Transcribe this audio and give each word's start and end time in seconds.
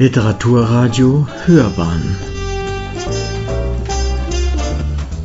Literaturradio 0.00 1.26
Hörbahn 1.44 2.16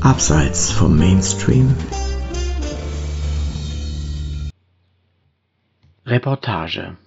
Abseits 0.02 0.72
vom 0.72 0.98
Mainstream 0.98 1.76
Reportage 6.08 6.98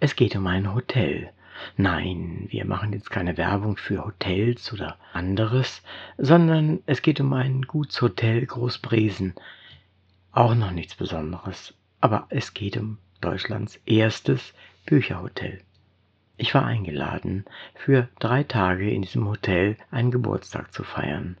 Es 0.00 0.16
geht 0.16 0.34
um 0.34 0.48
ein 0.48 0.74
Hotel. 0.74 1.30
Nein, 1.76 2.48
wir 2.50 2.64
machen 2.64 2.92
jetzt 2.92 3.08
keine 3.08 3.36
Werbung 3.36 3.76
für 3.76 4.04
Hotels 4.04 4.72
oder 4.72 4.98
anderes, 5.12 5.80
sondern 6.18 6.80
es 6.86 7.02
geht 7.02 7.20
um 7.20 7.32
ein 7.34 7.62
Gutshotel 7.62 8.44
Großbresen. 8.46 9.34
Auch 10.32 10.56
noch 10.56 10.72
nichts 10.72 10.96
Besonderes, 10.96 11.72
aber 12.00 12.26
es 12.30 12.52
geht 12.52 12.76
um 12.76 12.98
Deutschlands 13.20 13.78
erstes 13.86 14.54
Bücherhotel. 14.86 15.60
Ich 16.36 16.52
war 16.52 16.66
eingeladen, 16.66 17.44
für 17.76 18.08
drei 18.18 18.42
Tage 18.42 18.90
in 18.90 19.02
diesem 19.02 19.28
Hotel 19.28 19.76
einen 19.92 20.10
Geburtstag 20.10 20.72
zu 20.72 20.82
feiern. 20.82 21.36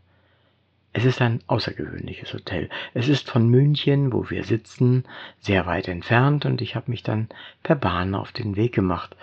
Es 0.92 1.04
ist 1.04 1.20
ein 1.20 1.40
außergewöhnliches 1.48 2.32
Hotel. 2.32 2.70
Es 2.94 3.08
ist 3.08 3.28
von 3.28 3.48
München, 3.48 4.12
wo 4.12 4.30
wir 4.30 4.44
sitzen, 4.44 5.02
sehr 5.40 5.66
weit 5.66 5.88
entfernt 5.88 6.46
und 6.46 6.60
ich 6.60 6.76
habe 6.76 6.92
mich 6.92 7.02
dann 7.02 7.28
per 7.64 7.74
Bahn 7.74 8.14
auf 8.14 8.30
den 8.30 8.54
Weg 8.54 8.72
gemacht. 8.72 9.16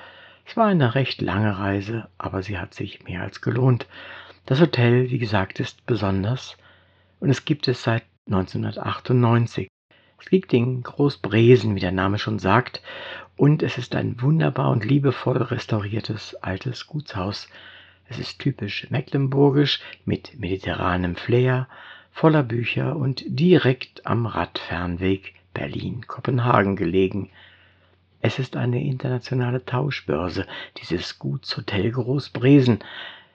Es 0.45 0.57
war 0.57 0.67
eine 0.67 0.95
recht 0.95 1.21
lange 1.21 1.57
Reise, 1.57 2.09
aber 2.17 2.43
sie 2.43 2.57
hat 2.57 2.73
sich 2.73 3.05
mehr 3.05 3.21
als 3.21 3.39
gelohnt. 3.39 3.87
Das 4.45 4.59
Hotel, 4.59 5.09
wie 5.09 5.19
gesagt, 5.19 5.61
ist 5.61 5.85
besonders 5.85 6.57
und 7.21 7.29
es 7.29 7.45
gibt 7.45 7.69
es 7.69 7.83
seit 7.83 8.03
1998. 8.25 9.69
Es 10.19 10.29
liegt 10.29 10.51
in 10.51 10.83
Großbresen, 10.83 11.73
wie 11.75 11.79
der 11.79 11.93
Name 11.93 12.19
schon 12.19 12.39
sagt, 12.39 12.81
und 13.41 13.63
es 13.63 13.79
ist 13.79 13.95
ein 13.95 14.21
wunderbar 14.21 14.69
und 14.69 14.85
liebevoll 14.85 15.37
restauriertes 15.37 16.35
altes 16.43 16.85
Gutshaus. 16.85 17.49
Es 18.07 18.19
ist 18.19 18.37
typisch 18.37 18.85
mecklenburgisch 18.91 19.79
mit 20.05 20.39
mediterranem 20.39 21.15
Flair, 21.15 21.67
voller 22.11 22.43
Bücher 22.43 22.95
und 22.95 23.23
direkt 23.25 24.05
am 24.05 24.27
Radfernweg 24.27 25.33
Berlin-Kopenhagen 25.55 26.75
gelegen. 26.75 27.31
Es 28.21 28.37
ist 28.37 28.55
eine 28.55 28.83
internationale 28.83 29.65
Tauschbörse, 29.65 30.45
dieses 30.77 31.17
Gutshotel 31.17 31.89
Großbresen. 31.93 32.77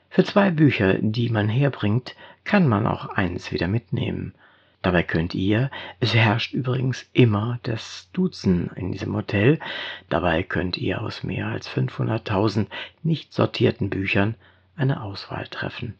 Für 0.08 0.23
zwei 0.23 0.52
Bücher, 0.52 0.98
die 1.00 1.30
man 1.30 1.48
herbringt, 1.48 2.14
kann 2.45 2.69
man 2.69 2.86
auch 2.86 3.06
eins 3.06 3.50
wieder 3.50 3.67
mitnehmen. 3.67 4.34
Dabei 4.87 5.03
könnt 5.03 5.34
ihr, 5.34 5.73
es 5.98 6.15
herrscht 6.15 6.55
übrigens 6.55 7.11
immer 7.12 7.59
das 7.65 8.09
Duzen 8.12 8.70
in 8.77 8.92
diesem 8.92 9.17
Hotel, 9.17 9.59
dabei 10.09 10.45
könnt 10.45 10.79
ihr 10.79 11.03
aus 11.03 11.25
mehr 11.25 11.48
als 11.48 11.69
500.000 11.69 12.69
nicht 13.03 13.34
sortierten 13.34 13.91
Büchern 13.91 14.37
eine 14.77 15.03
Auswahl 15.03 15.48
treffen. 15.48 15.97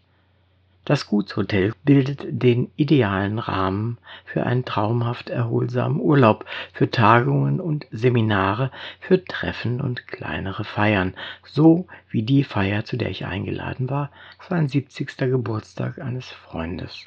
Das 0.85 1.09
Gutshotel 1.09 1.73
bildet 1.83 2.27
den 2.29 2.71
idealen 2.77 3.41
Rahmen 3.41 3.99
für 4.25 4.47
einen 4.47 4.65
traumhaft 4.65 5.31
erholsamen 5.31 6.01
Urlaub, 6.01 6.45
für 6.73 6.89
Tagungen 6.89 7.61
und 7.61 7.89
Seminare, 7.91 8.71
für 9.01 9.25
Treffen 9.25 9.81
und 9.81 10.07
kleinere 10.07 10.63
Feiern, 10.63 11.15
so 11.45 11.89
wie 12.09 12.23
die 12.23 12.45
Feier, 12.45 12.85
zu 12.85 12.97
der 12.97 13.11
ich 13.11 13.27
eingeladen 13.27 13.91
war, 13.91 14.13
es 14.41 14.53
ein 14.53 14.69
70. 14.69 15.17
Geburtstag 15.17 15.99
eines 15.99 16.31
Freundes. 16.31 17.05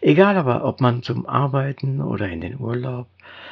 Egal 0.00 0.36
aber, 0.36 0.64
ob 0.64 0.80
man 0.80 1.02
zum 1.02 1.26
Arbeiten 1.26 2.00
oder 2.00 2.28
in 2.28 2.40
den 2.40 2.60
Urlaub, 2.60 3.08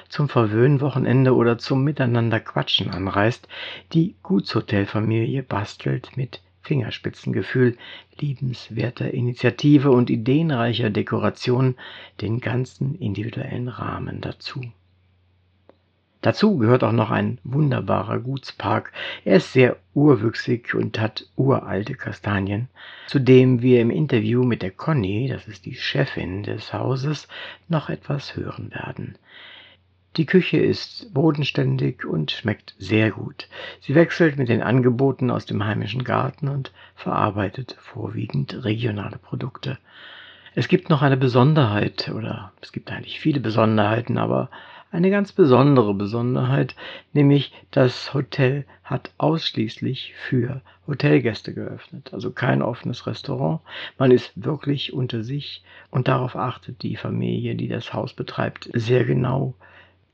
zum 0.08 0.28
Verwöhnwochenende 0.28 1.34
oder 1.34 1.58
zum 1.58 1.84
Miteinanderquatschen 1.84 2.90
anreist, 2.90 3.48
die 3.92 4.14
Gutshotelfamilie 4.22 5.42
bastelt 5.42 6.16
mit 6.16 6.40
Fingerspitzengefühl, 6.62 7.76
liebenswerter 8.18 9.12
Initiative 9.12 9.90
und 9.90 10.10
ideenreicher 10.10 10.90
Dekoration 10.90 11.76
den 12.20 12.40
ganzen 12.40 12.96
individuellen 12.96 13.68
Rahmen 13.68 14.20
dazu. 14.20 14.62
Dazu 16.26 16.56
gehört 16.58 16.82
auch 16.82 16.90
noch 16.90 17.12
ein 17.12 17.38
wunderbarer 17.44 18.18
Gutspark. 18.18 18.90
Er 19.24 19.36
ist 19.36 19.52
sehr 19.52 19.76
urwüchsig 19.94 20.74
und 20.74 20.98
hat 20.98 21.24
uralte 21.36 21.94
Kastanien, 21.94 22.66
zu 23.06 23.20
dem 23.20 23.62
wir 23.62 23.80
im 23.80 23.90
Interview 23.90 24.42
mit 24.42 24.60
der 24.60 24.72
Conny, 24.72 25.28
das 25.28 25.46
ist 25.46 25.66
die 25.66 25.76
Chefin 25.76 26.42
des 26.42 26.72
Hauses, 26.72 27.28
noch 27.68 27.90
etwas 27.90 28.34
hören 28.34 28.72
werden. 28.72 29.16
Die 30.16 30.26
Küche 30.26 30.56
ist 30.56 31.14
bodenständig 31.14 32.04
und 32.04 32.32
schmeckt 32.32 32.74
sehr 32.76 33.12
gut. 33.12 33.48
Sie 33.80 33.94
wechselt 33.94 34.36
mit 34.36 34.48
den 34.48 34.62
Angeboten 34.62 35.30
aus 35.30 35.46
dem 35.46 35.64
heimischen 35.64 36.02
Garten 36.02 36.48
und 36.48 36.72
verarbeitet 36.96 37.76
vorwiegend 37.78 38.64
regionale 38.64 39.18
Produkte. 39.18 39.78
Es 40.56 40.66
gibt 40.66 40.90
noch 40.90 41.02
eine 41.02 41.18
Besonderheit, 41.18 42.10
oder 42.12 42.50
es 42.62 42.72
gibt 42.72 42.90
eigentlich 42.90 43.20
viele 43.20 43.38
Besonderheiten, 43.38 44.18
aber 44.18 44.50
eine 44.96 45.10
ganz 45.10 45.30
besondere 45.30 45.92
Besonderheit, 45.92 46.74
nämlich 47.12 47.52
das 47.70 48.14
Hotel 48.14 48.64
hat 48.82 49.10
ausschließlich 49.18 50.14
für 50.16 50.62
Hotelgäste 50.86 51.52
geöffnet, 51.52 52.14
also 52.14 52.30
kein 52.30 52.62
offenes 52.62 53.06
Restaurant. 53.06 53.60
Man 53.98 54.10
ist 54.10 54.32
wirklich 54.42 54.94
unter 54.94 55.22
sich 55.22 55.62
und 55.90 56.08
darauf 56.08 56.34
achtet 56.34 56.82
die 56.82 56.96
Familie, 56.96 57.56
die 57.56 57.68
das 57.68 57.92
Haus 57.92 58.14
betreibt, 58.14 58.70
sehr 58.72 59.04
genau. 59.04 59.52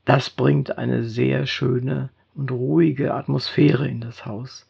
Das 0.03 0.29
bringt 0.29 0.77
eine 0.77 1.05
sehr 1.05 1.45
schöne 1.45 2.09
und 2.35 2.51
ruhige 2.51 3.13
Atmosphäre 3.13 3.87
in 3.87 4.01
das 4.01 4.25
Haus. 4.25 4.67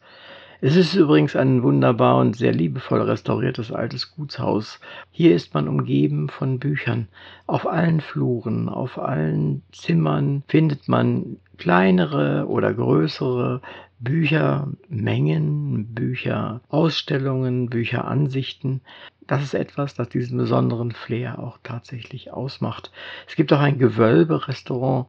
Es 0.60 0.76
ist 0.76 0.94
übrigens 0.94 1.36
ein 1.36 1.62
wunderbar 1.62 2.18
und 2.18 2.36
sehr 2.36 2.52
liebevoll 2.52 3.02
restauriertes 3.02 3.72
altes 3.72 4.14
Gutshaus. 4.14 4.80
Hier 5.10 5.34
ist 5.34 5.52
man 5.54 5.68
umgeben 5.68 6.28
von 6.28 6.58
Büchern. 6.58 7.08
Auf 7.46 7.66
allen 7.66 8.00
Fluren, 8.00 8.68
auf 8.68 8.98
allen 8.98 9.62
Zimmern 9.72 10.42
findet 10.48 10.88
man 10.88 11.38
kleinere 11.58 12.46
oder 12.48 12.72
größere 12.72 13.60
Büchermengen, 13.98 15.94
Bücherausstellungen, 15.94 17.68
Bücheransichten. 17.70 18.80
Das 19.26 19.42
ist 19.42 19.54
etwas, 19.54 19.94
das 19.94 20.08
diesen 20.08 20.38
besonderen 20.38 20.92
Flair 20.92 21.38
auch 21.38 21.58
tatsächlich 21.62 22.32
ausmacht. 22.32 22.92
Es 23.26 23.36
gibt 23.36 23.52
auch 23.52 23.60
ein 23.60 23.78
Gewölberestaurant, 23.78 25.06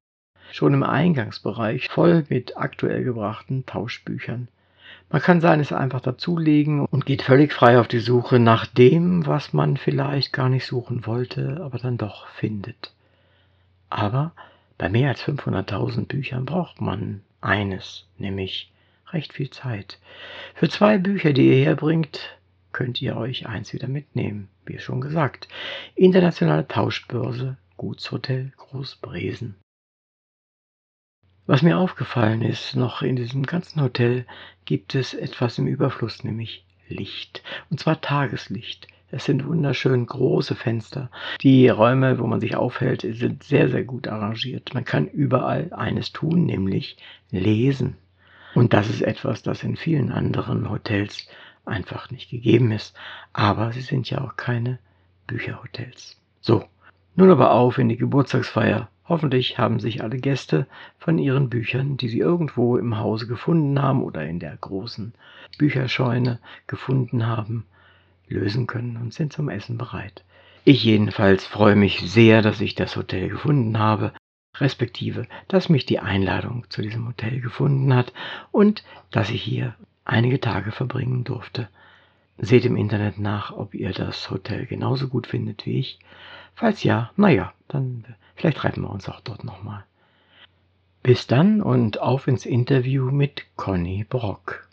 schon 0.52 0.74
im 0.74 0.84
Eingangsbereich, 0.84 1.90
voll 1.90 2.26
mit 2.30 2.58
aktuell 2.58 3.04
gebrachten 3.04 3.66
Tauschbüchern. 3.66 4.48
Man 5.10 5.22
kann 5.22 5.40
seines 5.40 5.72
einfach 5.72 6.02
dazulegen 6.02 6.86
und 6.86 7.06
geht 7.06 7.22
völlig 7.22 7.54
frei 7.54 7.80
auf 7.80 7.88
die 7.88 8.00
Suche 8.00 8.40
nach 8.40 8.66
dem, 8.66 9.26
was 9.26 9.54
man 9.54 9.78
vielleicht 9.78 10.34
gar 10.34 10.50
nicht 10.50 10.66
suchen 10.66 11.06
wollte, 11.06 11.62
aber 11.64 11.78
dann 11.78 11.98
doch 11.98 12.28
findet. 12.28 12.94
Aber 13.90 14.34
bei 14.78 14.90
mehr 14.90 15.10
als 15.10 15.24
500.000 15.24 16.08
Büchern 16.08 16.46
braucht 16.46 16.82
man 16.82 17.22
eines, 17.40 18.08
nämlich 18.18 18.72
recht 19.12 19.34
viel 19.34 19.50
Zeit. 19.50 20.00
Für 20.56 20.70
zwei 20.70 20.98
Bücher, 20.98 21.34
die 21.34 21.48
ihr 21.48 21.66
herbringt, 21.66 22.38
könnt 22.72 23.02
ihr 23.02 23.16
euch 23.16 23.48
eins 23.48 23.72
wieder 23.72 23.88
mitnehmen, 23.88 24.50
wie 24.66 24.80
schon 24.80 25.00
gesagt. 25.00 25.48
Internationale 25.96 26.68
Tauschbörse, 26.68 27.58
Gutshotel 27.78 28.52
Großbresen. 28.58 29.56
Was 31.48 31.62
mir 31.62 31.78
aufgefallen 31.78 32.42
ist, 32.42 32.76
noch 32.76 33.04
in 33.04 33.16
diesem 33.16 33.44
ganzen 33.44 33.82
Hotel 33.82 34.26
gibt 34.66 34.96
es 34.96 35.14
etwas 35.14 35.60
im 35.60 35.68
Überfluss, 35.68 36.24
nämlich 36.24 36.66
Licht. 36.88 37.44
Und 37.70 37.80
zwar 37.80 38.02
Tageslicht. 38.02 38.88
Es 39.12 39.26
sind 39.26 39.46
wunderschön 39.46 40.08
große 40.08 40.56
Fenster. 40.56 41.12
Die 41.42 41.70
Räume, 41.70 42.18
wo 42.18 42.26
man 42.26 42.42
sich 42.42 42.56
aufhält, 42.56 43.02
sind 43.02 43.44
sehr, 43.44 43.70
sehr 43.70 43.84
gut 43.84 44.08
arrangiert. 44.08 44.74
Man 44.74 44.86
kann 44.86 45.08
überall 45.08 45.72
eines 45.72 46.12
tun, 46.12 46.46
nämlich 46.46 46.98
lesen. 47.30 47.96
Und 48.56 48.74
das 48.74 48.90
ist 48.90 49.04
etwas, 49.04 49.44
das 49.44 49.64
in 49.64 49.76
vielen 49.76 50.12
anderen 50.12 50.70
Hotels 50.70 51.28
einfach 51.64 52.10
nicht 52.10 52.32
gegeben 52.32 52.72
ist. 52.72 52.98
Aber 53.34 53.72
sie 53.72 53.82
sind 53.82 54.10
ja 54.10 54.22
auch 54.22 54.36
keine 54.36 54.80
Bücherhotels. 55.28 56.20
So, 56.42 56.66
nun 57.16 57.30
aber 57.30 57.52
auf 57.52 57.78
in 57.78 57.90
die 57.90 57.98
Geburtstagsfeier 57.98 58.90
Hoffentlich 59.08 59.60
haben 59.60 59.80
sich 59.80 60.02
alle 60.04 60.18
Gäste 60.18 60.66
von 60.98 61.20
ihren 61.20 61.50
Büchern, 61.50 61.98
die 61.98 62.10
sie 62.10 62.20
irgendwo 62.20 62.78
im 62.78 62.98
Hause 62.98 63.28
gefunden 63.28 63.80
haben 63.82 64.04
oder 64.04 64.26
in 64.26 64.40
der 64.40 64.58
großen 64.58 65.14
Bücherscheune 65.58 66.40
gefunden 66.68 67.28
haben, 67.28 67.66
lösen 68.28 68.66
können 68.66 68.98
und 68.98 69.14
sind 69.14 69.32
zum 69.32 69.50
Essen 69.50 69.78
bereit. 69.78 70.24
Ich 70.64 70.84
jedenfalls 70.84 71.46
freue 71.46 71.76
mich 71.76 72.00
sehr, 72.00 72.42
dass 72.42 72.60
ich 72.62 72.74
das 72.74 72.96
Hotel 72.96 73.30
gefunden 73.30 73.78
habe, 73.78 74.14
respektive, 74.58 75.28
dass 75.48 75.70
mich 75.70 75.86
die 75.86 76.00
Einladung 76.00 76.66
zu 76.70 76.82
diesem 76.82 77.08
Hotel 77.08 77.40
gefunden 77.42 77.94
hat 77.94 78.14
und 78.52 78.84
dass 79.12 79.30
ich 79.30 79.44
hier 79.44 79.76
einige 80.04 80.40
Tage 80.40 80.72
verbringen 80.72 81.24
durfte. 81.24 81.70
Seht 82.38 82.66
im 82.66 82.76
Internet 82.76 83.20
nach, 83.20 83.52
ob 83.52 83.76
ihr 83.76 83.92
das 83.92 84.30
Hotel 84.32 84.66
genauso 84.66 85.08
gut 85.08 85.28
findet 85.28 85.66
wie 85.66 85.80
ich. 85.80 86.00
Falls 86.56 86.84
ja, 86.84 87.12
naja, 87.16 87.54
dann 87.68 88.06
Vielleicht 88.36 88.58
treffen 88.58 88.84
wir 88.84 88.90
uns 88.90 89.08
auch 89.10 89.22
dort 89.22 89.44
nochmal. 89.44 89.86
Bis 91.02 91.28
dann 91.28 91.62
und 91.62 92.00
auf 92.00 92.28
ins 92.28 92.46
Interview 92.46 93.12
mit 93.12 93.46
Conny 93.56 94.06
Brock. 94.08 94.65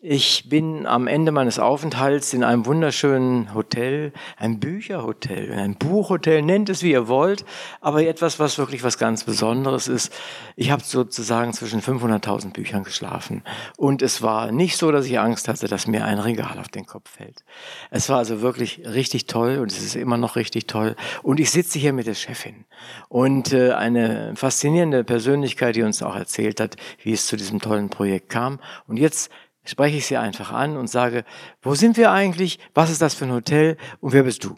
Ich 0.00 0.48
bin 0.48 0.86
am 0.86 1.08
Ende 1.08 1.32
meines 1.32 1.58
Aufenthalts 1.58 2.32
in 2.32 2.44
einem 2.44 2.66
wunderschönen 2.66 3.52
Hotel, 3.52 4.12
ein 4.36 4.60
Bücherhotel, 4.60 5.52
ein 5.52 5.74
Buchhotel, 5.74 6.42
nennt 6.42 6.68
es 6.68 6.84
wie 6.84 6.92
ihr 6.92 7.08
wollt, 7.08 7.44
aber 7.80 8.04
etwas, 8.06 8.38
was 8.38 8.58
wirklich 8.58 8.84
was 8.84 8.96
ganz 8.96 9.24
Besonderes 9.24 9.88
ist. 9.88 10.12
Ich 10.54 10.70
habe 10.70 10.84
sozusagen 10.84 11.52
zwischen 11.52 11.82
500.000 11.82 12.52
Büchern 12.52 12.84
geschlafen. 12.84 13.42
Und 13.76 14.00
es 14.00 14.22
war 14.22 14.52
nicht 14.52 14.76
so, 14.76 14.92
dass 14.92 15.04
ich 15.06 15.18
Angst 15.18 15.48
hatte, 15.48 15.66
dass 15.66 15.88
mir 15.88 16.04
ein 16.04 16.20
Regal 16.20 16.60
auf 16.60 16.68
den 16.68 16.86
Kopf 16.86 17.10
fällt. 17.10 17.42
Es 17.90 18.08
war 18.08 18.18
also 18.18 18.40
wirklich 18.40 18.82
richtig 18.84 19.26
toll 19.26 19.58
und 19.58 19.72
es 19.72 19.82
ist 19.82 19.96
immer 19.96 20.16
noch 20.16 20.36
richtig 20.36 20.68
toll. 20.68 20.94
Und 21.24 21.40
ich 21.40 21.50
sitze 21.50 21.76
hier 21.76 21.92
mit 21.92 22.06
der 22.06 22.14
Chefin. 22.14 22.66
Und 23.08 23.52
äh, 23.52 23.72
eine 23.72 24.36
faszinierende 24.36 25.02
Persönlichkeit, 25.02 25.74
die 25.74 25.82
uns 25.82 26.04
auch 26.04 26.14
erzählt 26.14 26.60
hat, 26.60 26.76
wie 27.02 27.12
es 27.12 27.26
zu 27.26 27.36
diesem 27.36 27.58
tollen 27.58 27.90
Projekt 27.90 28.28
kam. 28.28 28.60
Und 28.86 28.96
jetzt 28.96 29.32
spreche 29.68 29.98
ich 29.98 30.06
sie 30.06 30.16
einfach 30.16 30.52
an 30.52 30.76
und 30.76 30.88
sage, 30.88 31.24
wo 31.62 31.74
sind 31.74 31.96
wir 31.96 32.10
eigentlich? 32.10 32.58
Was 32.74 32.90
ist 32.90 33.02
das 33.02 33.14
für 33.14 33.26
ein 33.26 33.32
Hotel? 33.32 33.76
Und 34.00 34.12
wer 34.12 34.22
bist 34.22 34.44
du? 34.44 34.56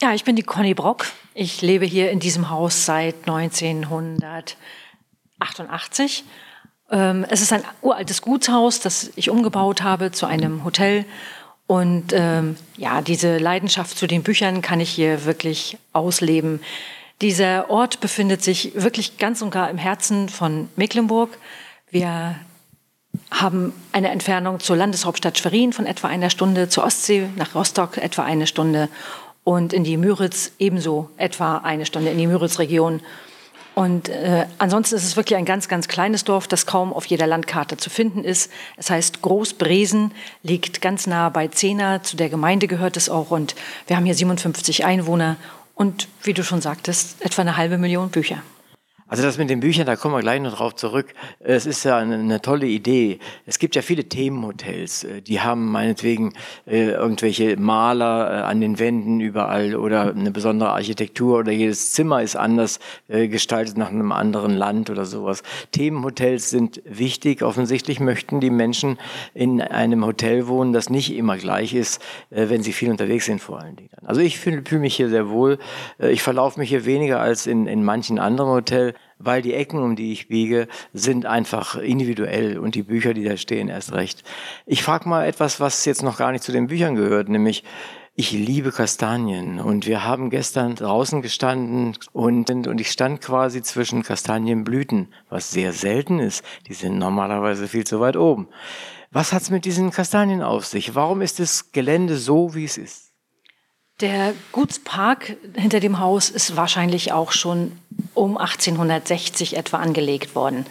Ja, 0.00 0.14
ich 0.14 0.24
bin 0.24 0.36
die 0.36 0.42
Conny 0.42 0.74
Brock. 0.74 1.06
Ich 1.34 1.62
lebe 1.62 1.84
hier 1.84 2.12
in 2.12 2.20
diesem 2.20 2.50
Haus 2.50 2.84
seit 2.84 3.16
1988. 3.26 6.24
Ähm, 6.90 7.26
es 7.28 7.40
ist 7.40 7.52
ein 7.52 7.64
uraltes 7.82 8.22
Gutshaus, 8.22 8.78
das 8.80 9.10
ich 9.16 9.30
umgebaut 9.30 9.82
habe 9.82 10.12
zu 10.12 10.26
einem 10.26 10.64
Hotel. 10.64 11.04
Und 11.66 12.12
ähm, 12.12 12.56
ja, 12.76 13.02
diese 13.02 13.38
Leidenschaft 13.38 13.98
zu 13.98 14.06
den 14.06 14.22
Büchern 14.22 14.62
kann 14.62 14.78
ich 14.80 14.90
hier 14.90 15.24
wirklich 15.24 15.76
ausleben. 15.92 16.60
Dieser 17.20 17.68
Ort 17.68 17.98
befindet 18.00 18.42
sich 18.42 18.72
wirklich 18.74 19.18
ganz 19.18 19.42
und 19.42 19.50
gar 19.50 19.68
im 19.68 19.78
Herzen 19.78 20.28
von 20.28 20.68
Mecklenburg. 20.76 21.36
Wir 21.90 22.36
haben 23.30 23.72
eine 23.92 24.10
Entfernung 24.10 24.60
zur 24.60 24.76
Landeshauptstadt 24.76 25.38
Schwerin 25.38 25.72
von 25.72 25.86
etwa 25.86 26.08
einer 26.08 26.30
Stunde, 26.30 26.68
zur 26.68 26.84
Ostsee 26.84 27.28
nach 27.36 27.54
Rostock 27.54 27.98
etwa 27.98 28.24
eine 28.24 28.46
Stunde 28.46 28.88
und 29.44 29.72
in 29.72 29.84
die 29.84 29.96
Müritz 29.96 30.52
ebenso 30.58 31.10
etwa 31.16 31.58
eine 31.58 31.86
Stunde 31.86 32.10
in 32.10 32.18
die 32.18 32.26
Müritz-Region. 32.26 33.00
Und 33.74 34.08
äh, 34.08 34.46
ansonsten 34.58 34.96
ist 34.96 35.04
es 35.04 35.16
wirklich 35.16 35.38
ein 35.38 35.44
ganz, 35.44 35.68
ganz 35.68 35.86
kleines 35.86 36.24
Dorf, 36.24 36.48
das 36.48 36.66
kaum 36.66 36.92
auf 36.92 37.06
jeder 37.06 37.28
Landkarte 37.28 37.76
zu 37.76 37.90
finden 37.90 38.24
ist. 38.24 38.50
Es 38.76 38.90
heißt 38.90 39.22
Großbresen, 39.22 40.10
liegt 40.42 40.80
ganz 40.80 41.06
nah 41.06 41.28
bei 41.28 41.46
Zehna, 41.46 42.02
zu 42.02 42.16
der 42.16 42.28
Gemeinde 42.28 42.66
gehört 42.66 42.96
es 42.96 43.08
auch. 43.08 43.30
Und 43.30 43.54
wir 43.86 43.96
haben 43.96 44.04
hier 44.04 44.16
57 44.16 44.84
Einwohner 44.84 45.36
und, 45.76 46.08
wie 46.24 46.34
du 46.34 46.42
schon 46.42 46.60
sagtest, 46.60 47.24
etwa 47.24 47.42
eine 47.42 47.56
halbe 47.56 47.78
Million 47.78 48.10
Bücher. 48.10 48.42
Also 49.10 49.22
das 49.22 49.38
mit 49.38 49.48
den 49.48 49.60
Büchern, 49.60 49.86
da 49.86 49.96
kommen 49.96 50.14
wir 50.14 50.20
gleich 50.20 50.38
noch 50.42 50.56
drauf 50.56 50.74
zurück. 50.76 51.14
Es 51.40 51.64
ist 51.64 51.82
ja 51.84 51.96
eine, 51.96 52.16
eine 52.16 52.42
tolle 52.42 52.66
Idee. 52.66 53.20
Es 53.46 53.58
gibt 53.58 53.74
ja 53.74 53.80
viele 53.80 54.04
Themenhotels, 54.04 55.04
äh, 55.04 55.22
die 55.22 55.40
haben 55.40 55.72
meinetwegen 55.72 56.34
äh, 56.66 56.90
irgendwelche 56.90 57.56
Maler 57.56 58.30
äh, 58.30 58.42
an 58.42 58.60
den 58.60 58.78
Wänden 58.78 59.20
überall 59.20 59.76
oder 59.76 60.10
eine 60.14 60.30
besondere 60.30 60.72
Architektur 60.72 61.38
oder 61.38 61.52
jedes 61.52 61.92
Zimmer 61.92 62.22
ist 62.22 62.36
anders 62.36 62.80
äh, 63.08 63.28
gestaltet 63.28 63.78
nach 63.78 63.88
einem 63.88 64.12
anderen 64.12 64.54
Land 64.54 64.90
oder 64.90 65.06
sowas. 65.06 65.42
Themenhotels 65.72 66.50
sind 66.50 66.82
wichtig. 66.84 67.42
Offensichtlich 67.42 68.00
möchten 68.00 68.40
die 68.40 68.50
Menschen 68.50 68.98
in 69.32 69.62
einem 69.62 70.04
Hotel 70.04 70.48
wohnen, 70.48 70.74
das 70.74 70.90
nicht 70.90 71.16
immer 71.16 71.38
gleich 71.38 71.72
ist, 71.72 72.02
äh, 72.28 72.50
wenn 72.50 72.62
sie 72.62 72.74
viel 72.74 72.90
unterwegs 72.90 73.24
sind 73.24 73.40
vor 73.40 73.60
allen 73.60 73.76
Dingen. 73.76 73.88
Also 74.04 74.20
ich 74.20 74.38
fühle 74.38 74.62
fühl 74.66 74.80
mich 74.80 74.96
hier 74.96 75.08
sehr 75.08 75.30
wohl. 75.30 75.58
Äh, 75.98 76.10
ich 76.10 76.22
verlaufe 76.22 76.60
mich 76.60 76.68
hier 76.68 76.84
weniger 76.84 77.20
als 77.20 77.46
in, 77.46 77.66
in 77.66 77.82
manchen 77.82 78.18
anderen 78.18 78.50
Hotels 78.50 78.97
weil 79.18 79.42
die 79.42 79.54
Ecken, 79.54 79.80
um 79.80 79.96
die 79.96 80.12
ich 80.12 80.28
biege, 80.28 80.68
sind 80.92 81.26
einfach 81.26 81.76
individuell 81.76 82.58
und 82.58 82.74
die 82.74 82.82
Bücher, 82.82 83.14
die 83.14 83.24
da 83.24 83.36
stehen, 83.36 83.68
erst 83.68 83.92
recht. 83.92 84.22
Ich 84.66 84.82
frage 84.82 85.08
mal 85.08 85.26
etwas, 85.26 85.60
was 85.60 85.84
jetzt 85.84 86.02
noch 86.02 86.18
gar 86.18 86.32
nicht 86.32 86.44
zu 86.44 86.52
den 86.52 86.68
Büchern 86.68 86.94
gehört, 86.94 87.28
nämlich 87.28 87.64
ich 88.20 88.32
liebe 88.32 88.72
Kastanien 88.72 89.60
und 89.60 89.86
wir 89.86 90.02
haben 90.02 90.28
gestern 90.28 90.74
draußen 90.74 91.22
gestanden 91.22 91.96
und, 92.12 92.50
und 92.50 92.80
ich 92.80 92.90
stand 92.90 93.20
quasi 93.20 93.62
zwischen 93.62 94.02
Kastanienblüten, 94.02 95.14
was 95.28 95.52
sehr 95.52 95.72
selten 95.72 96.18
ist. 96.18 96.44
Die 96.66 96.74
sind 96.74 96.98
normalerweise 96.98 97.68
viel 97.68 97.84
zu 97.84 98.00
weit 98.00 98.16
oben. 98.16 98.48
Was 99.12 99.32
hat's 99.32 99.50
mit 99.50 99.64
diesen 99.64 99.92
Kastanien 99.92 100.42
auf 100.42 100.66
sich? 100.66 100.96
Warum 100.96 101.22
ist 101.22 101.38
das 101.38 101.70
Gelände 101.70 102.16
so, 102.16 102.56
wie 102.56 102.64
es 102.64 102.76
ist? 102.76 103.07
Der 104.00 104.32
Gutspark 104.52 105.36
hinter 105.56 105.80
dem 105.80 105.98
Haus 105.98 106.30
ist 106.30 106.56
wahrscheinlich 106.56 107.12
auch 107.12 107.32
schon 107.32 107.72
um 108.14 108.36
1860 108.36 109.56
etwa 109.56 109.78
angelegt 109.78 110.36
worden. 110.36 110.66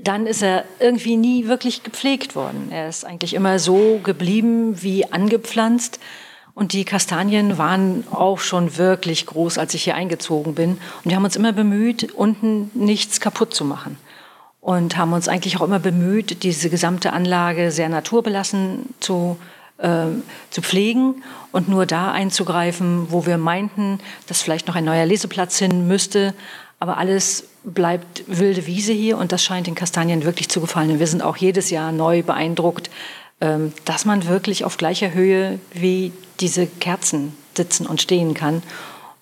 Dann 0.00 0.26
ist 0.26 0.42
er 0.42 0.64
irgendwie 0.78 1.16
nie 1.16 1.48
wirklich 1.48 1.82
gepflegt 1.82 2.36
worden. 2.36 2.68
Er 2.70 2.88
ist 2.88 3.04
eigentlich 3.04 3.34
immer 3.34 3.58
so 3.58 4.00
geblieben 4.02 4.80
wie 4.82 5.10
angepflanzt. 5.10 5.98
Und 6.54 6.72
die 6.72 6.84
Kastanien 6.84 7.58
waren 7.58 8.04
auch 8.12 8.38
schon 8.38 8.76
wirklich 8.76 9.26
groß, 9.26 9.58
als 9.58 9.74
ich 9.74 9.82
hier 9.82 9.96
eingezogen 9.96 10.54
bin. 10.54 10.70
Und 10.70 11.10
wir 11.10 11.16
haben 11.16 11.24
uns 11.24 11.34
immer 11.34 11.52
bemüht, 11.52 12.12
unten 12.12 12.70
nichts 12.74 13.18
kaputt 13.18 13.54
zu 13.54 13.64
machen. 13.64 13.98
Und 14.60 14.96
haben 14.96 15.12
uns 15.12 15.26
eigentlich 15.26 15.56
auch 15.56 15.64
immer 15.64 15.80
bemüht, 15.80 16.44
diese 16.44 16.70
gesamte 16.70 17.12
Anlage 17.12 17.72
sehr 17.72 17.88
naturbelassen 17.88 18.94
zu 19.00 19.36
zu 19.76 20.62
pflegen 20.62 21.22
und 21.50 21.68
nur 21.68 21.84
da 21.84 22.12
einzugreifen, 22.12 23.08
wo 23.10 23.26
wir 23.26 23.38
meinten, 23.38 23.98
dass 24.28 24.40
vielleicht 24.40 24.68
noch 24.68 24.76
ein 24.76 24.84
neuer 24.84 25.04
Leseplatz 25.04 25.58
hin 25.58 25.88
müsste. 25.88 26.32
Aber 26.78 26.96
alles 26.96 27.48
bleibt 27.64 28.24
wilde 28.26 28.66
Wiese 28.66 28.92
hier 28.92 29.18
und 29.18 29.32
das 29.32 29.42
scheint 29.42 29.66
den 29.66 29.74
Kastanien 29.74 30.24
wirklich 30.24 30.48
zu 30.48 30.60
gefallen. 30.60 30.90
Und 30.90 30.98
wir 31.00 31.06
sind 31.06 31.22
auch 31.22 31.36
jedes 31.36 31.70
Jahr 31.70 31.92
neu 31.92 32.22
beeindruckt, 32.22 32.90
ähm, 33.40 33.72
dass 33.84 34.04
man 34.04 34.28
wirklich 34.28 34.64
auf 34.64 34.76
gleicher 34.76 35.12
Höhe 35.12 35.58
wie 35.72 36.12
diese 36.40 36.66
Kerzen 36.66 37.36
sitzen 37.56 37.86
und 37.86 38.00
stehen 38.02 38.34
kann. 38.34 38.62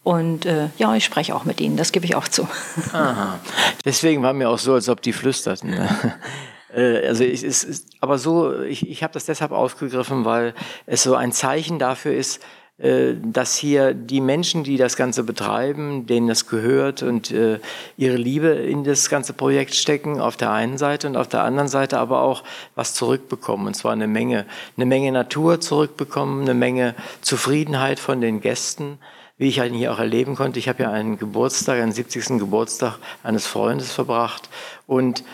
Und 0.05 0.47
äh, 0.47 0.69
ja, 0.79 0.95
ich 0.95 1.05
spreche 1.05 1.35
auch 1.35 1.45
mit 1.45 1.61
ihnen, 1.61 1.77
das 1.77 1.93
gebe 1.93 2.05
ich 2.05 2.17
auch 2.17 2.27
zu. 2.27 2.49
Aha. 2.93 3.39
Deswegen 3.85 4.23
war 4.23 4.33
mir 4.33 4.51
auch 4.51 4.59
so, 4.59 4.75
als 4.75 4.89
ob 4.89 5.01
die 5.01 5.13
flüsterten. 5.13 5.75
Äh, 6.75 7.07
also 7.07 7.25
es 7.25 7.43
ist, 7.43 7.89
aber 8.01 8.19
so, 8.19 8.63
ich, 8.63 8.89
ich 8.89 9.03
habe 9.03 9.13
das 9.13 9.27
deshalb 9.27 9.53
aufgegriffen, 9.53 10.25
weil 10.25 10.55
es 10.87 11.03
so 11.03 11.15
ein 11.15 11.33
Zeichen 11.33 11.79
dafür 11.79 12.15
ist, 12.15 12.43
äh, 12.79 13.15
dass 13.23 13.57
hier 13.57 13.95
die 13.95 14.21
Menschen, 14.21 14.65
die 14.65 14.77
das 14.77 14.97
Ganze 14.97 15.23
betreiben, 15.23 16.07
denen 16.07 16.27
das 16.27 16.49
gehört 16.49 17.03
und 17.03 17.31
äh, 17.31 17.61
ihre 17.97 18.17
Liebe 18.17 18.49
in 18.49 18.82
das 18.82 19.08
ganze 19.08 19.35
Projekt 19.35 19.75
stecken, 19.75 20.20
auf 20.20 20.37
der 20.37 20.51
einen 20.51 20.79
Seite 20.79 21.06
und 21.06 21.17
auf 21.17 21.29
der 21.29 21.44
anderen 21.44 21.69
Seite 21.69 21.99
aber 21.99 22.23
auch 22.23 22.43
was 22.75 22.94
zurückbekommen. 22.94 23.67
Und 23.67 23.75
zwar 23.75 23.93
eine 23.93 24.08
Menge, 24.08 24.46
eine 24.77 24.87
Menge 24.87 25.13
Natur 25.13 25.61
zurückbekommen, 25.61 26.43
eine 26.43 26.55
Menge 26.55 26.94
Zufriedenheit 27.20 28.01
von 28.01 28.20
den 28.20 28.41
Gästen 28.41 28.99
wie 29.39 29.49
ich 29.49 29.58
ihn 29.58 29.75
hier 29.75 29.93
auch 29.93 29.99
erleben 29.99 30.37
konnte. 30.37 30.61
Ich 30.61 30.69
habe 30.69 30.85
ja 30.85 30.93
einen 30.93 31.19
Geburtstag, 31.19 31.81
einen 31.81 31.91
70. 31.91 32.39
Geburtstag 32.39 32.99
eines 33.25 33.44
Freundes 33.44 33.91
verbracht 33.91 34.49
und 34.87 35.25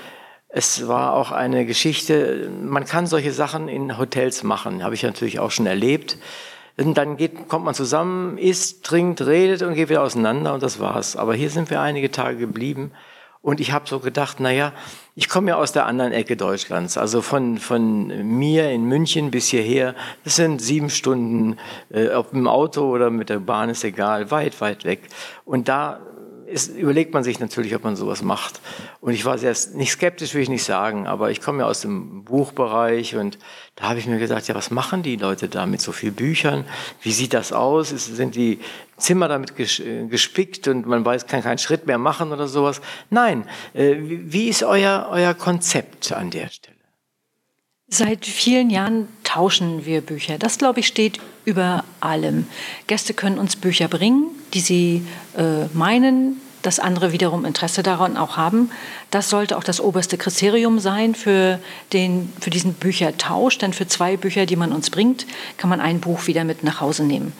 es 0.48 0.88
war 0.88 1.12
auch 1.12 1.30
eine 1.30 1.66
Geschichte, 1.66 2.50
man 2.62 2.84
kann 2.86 3.06
solche 3.06 3.32
Sachen 3.32 3.68
in 3.68 3.98
Hotels 3.98 4.42
machen, 4.42 4.82
habe 4.82 4.94
ich 4.94 5.02
natürlich 5.02 5.40
auch 5.40 5.50
schon 5.50 5.66
erlebt. 5.66 6.18
Und 6.78 6.94
dann 6.94 7.16
geht, 7.16 7.48
kommt 7.48 7.64
man 7.64 7.74
zusammen, 7.74 8.38
isst, 8.38 8.84
trinkt, 8.84 9.20
redet 9.20 9.62
und 9.62 9.74
geht 9.74 9.88
wieder 9.88 10.02
auseinander 10.02 10.54
und 10.54 10.62
das 10.62 10.78
war's. 10.78 11.16
Aber 11.16 11.34
hier 11.34 11.50
sind 11.50 11.70
wir 11.70 11.80
einige 11.80 12.10
Tage 12.10 12.38
geblieben 12.38 12.92
und 13.40 13.60
ich 13.60 13.72
habe 13.72 13.88
so 13.88 14.00
gedacht, 14.00 14.40
naja, 14.40 14.72
ich 15.14 15.28
komme 15.28 15.50
ja 15.50 15.56
aus 15.56 15.72
der 15.72 15.86
anderen 15.86 16.12
Ecke 16.12 16.36
Deutschlands, 16.36 16.98
also 16.98 17.22
von, 17.22 17.58
von 17.58 18.08
mir 18.38 18.70
in 18.70 18.84
München 18.84 19.30
bis 19.30 19.48
hierher, 19.48 19.94
das 20.24 20.36
sind 20.36 20.60
sieben 20.60 20.90
Stunden, 20.90 21.56
äh, 21.90 22.08
ob 22.10 22.32
im 22.32 22.48
Auto 22.48 22.82
oder 22.82 23.10
mit 23.10 23.28
der 23.28 23.38
Bahn 23.38 23.70
ist 23.70 23.84
egal, 23.84 24.30
weit, 24.30 24.60
weit 24.60 24.84
weg. 24.84 25.08
Und 25.44 25.68
da 25.68 26.00
ist, 26.50 26.76
überlegt 26.76 27.14
man 27.14 27.24
sich 27.24 27.40
natürlich, 27.40 27.74
ob 27.74 27.84
man 27.84 27.96
sowas 27.96 28.22
macht. 28.22 28.60
Und 29.00 29.12
ich 29.12 29.24
war 29.24 29.38
sehr, 29.38 29.54
nicht 29.74 29.92
skeptisch, 29.92 30.34
will 30.34 30.42
ich 30.42 30.48
nicht 30.48 30.64
sagen, 30.64 31.06
aber 31.06 31.30
ich 31.30 31.40
komme 31.40 31.60
ja 31.60 31.66
aus 31.66 31.82
dem 31.82 32.24
Buchbereich 32.24 33.16
und 33.16 33.38
da 33.76 33.88
habe 33.90 33.98
ich 33.98 34.06
mir 34.06 34.18
gedacht, 34.18 34.48
ja, 34.48 34.54
was 34.54 34.70
machen 34.70 35.02
die 35.02 35.16
Leute 35.16 35.48
da 35.48 35.66
mit 35.66 35.80
so 35.80 35.92
vielen 35.92 36.14
Büchern? 36.14 36.64
Wie 37.02 37.12
sieht 37.12 37.34
das 37.34 37.52
aus? 37.52 37.92
Ist, 37.92 38.16
sind 38.16 38.34
die 38.34 38.58
Zimmer 38.96 39.28
damit 39.28 39.54
gespickt 39.56 40.66
und 40.68 40.86
man 40.86 41.04
weiß, 41.04 41.26
kann 41.26 41.42
keinen 41.42 41.58
Schritt 41.58 41.86
mehr 41.86 41.98
machen 41.98 42.32
oder 42.32 42.48
sowas? 42.48 42.80
Nein. 43.10 43.44
Äh, 43.74 43.96
wie 43.98 44.48
ist 44.48 44.62
euer, 44.64 45.08
euer 45.10 45.34
Konzept 45.34 46.12
an 46.12 46.30
der 46.30 46.48
Stelle? 46.48 46.77
Seit 47.90 48.26
vielen 48.26 48.68
Jahren 48.68 49.08
tauschen 49.24 49.86
wir 49.86 50.02
Bücher. 50.02 50.36
Das, 50.38 50.58
glaube 50.58 50.80
ich, 50.80 50.86
steht 50.86 51.20
über 51.46 51.84
allem. 52.00 52.46
Gäste 52.86 53.14
können 53.14 53.38
uns 53.38 53.56
Bücher 53.56 53.88
bringen, 53.88 54.26
die 54.52 54.60
sie 54.60 55.06
äh, 55.38 55.64
meinen, 55.72 56.38
dass 56.60 56.80
andere 56.80 57.12
wiederum 57.12 57.46
Interesse 57.46 57.82
daran 57.82 58.18
auch 58.18 58.36
haben. 58.36 58.70
Das 59.10 59.30
sollte 59.30 59.56
auch 59.56 59.64
das 59.64 59.80
oberste 59.80 60.18
Kriterium 60.18 60.80
sein 60.80 61.14
für, 61.14 61.60
den, 61.94 62.30
für 62.38 62.50
diesen 62.50 62.74
Büchertausch. 62.74 63.56
Denn 63.56 63.72
für 63.72 63.86
zwei 63.86 64.18
Bücher, 64.18 64.44
die 64.44 64.56
man 64.56 64.72
uns 64.72 64.90
bringt, 64.90 65.26
kann 65.56 65.70
man 65.70 65.80
ein 65.80 66.00
Buch 66.00 66.26
wieder 66.26 66.44
mit 66.44 66.62
nach 66.64 66.82
Hause 66.82 67.04
nehmen. 67.04 67.32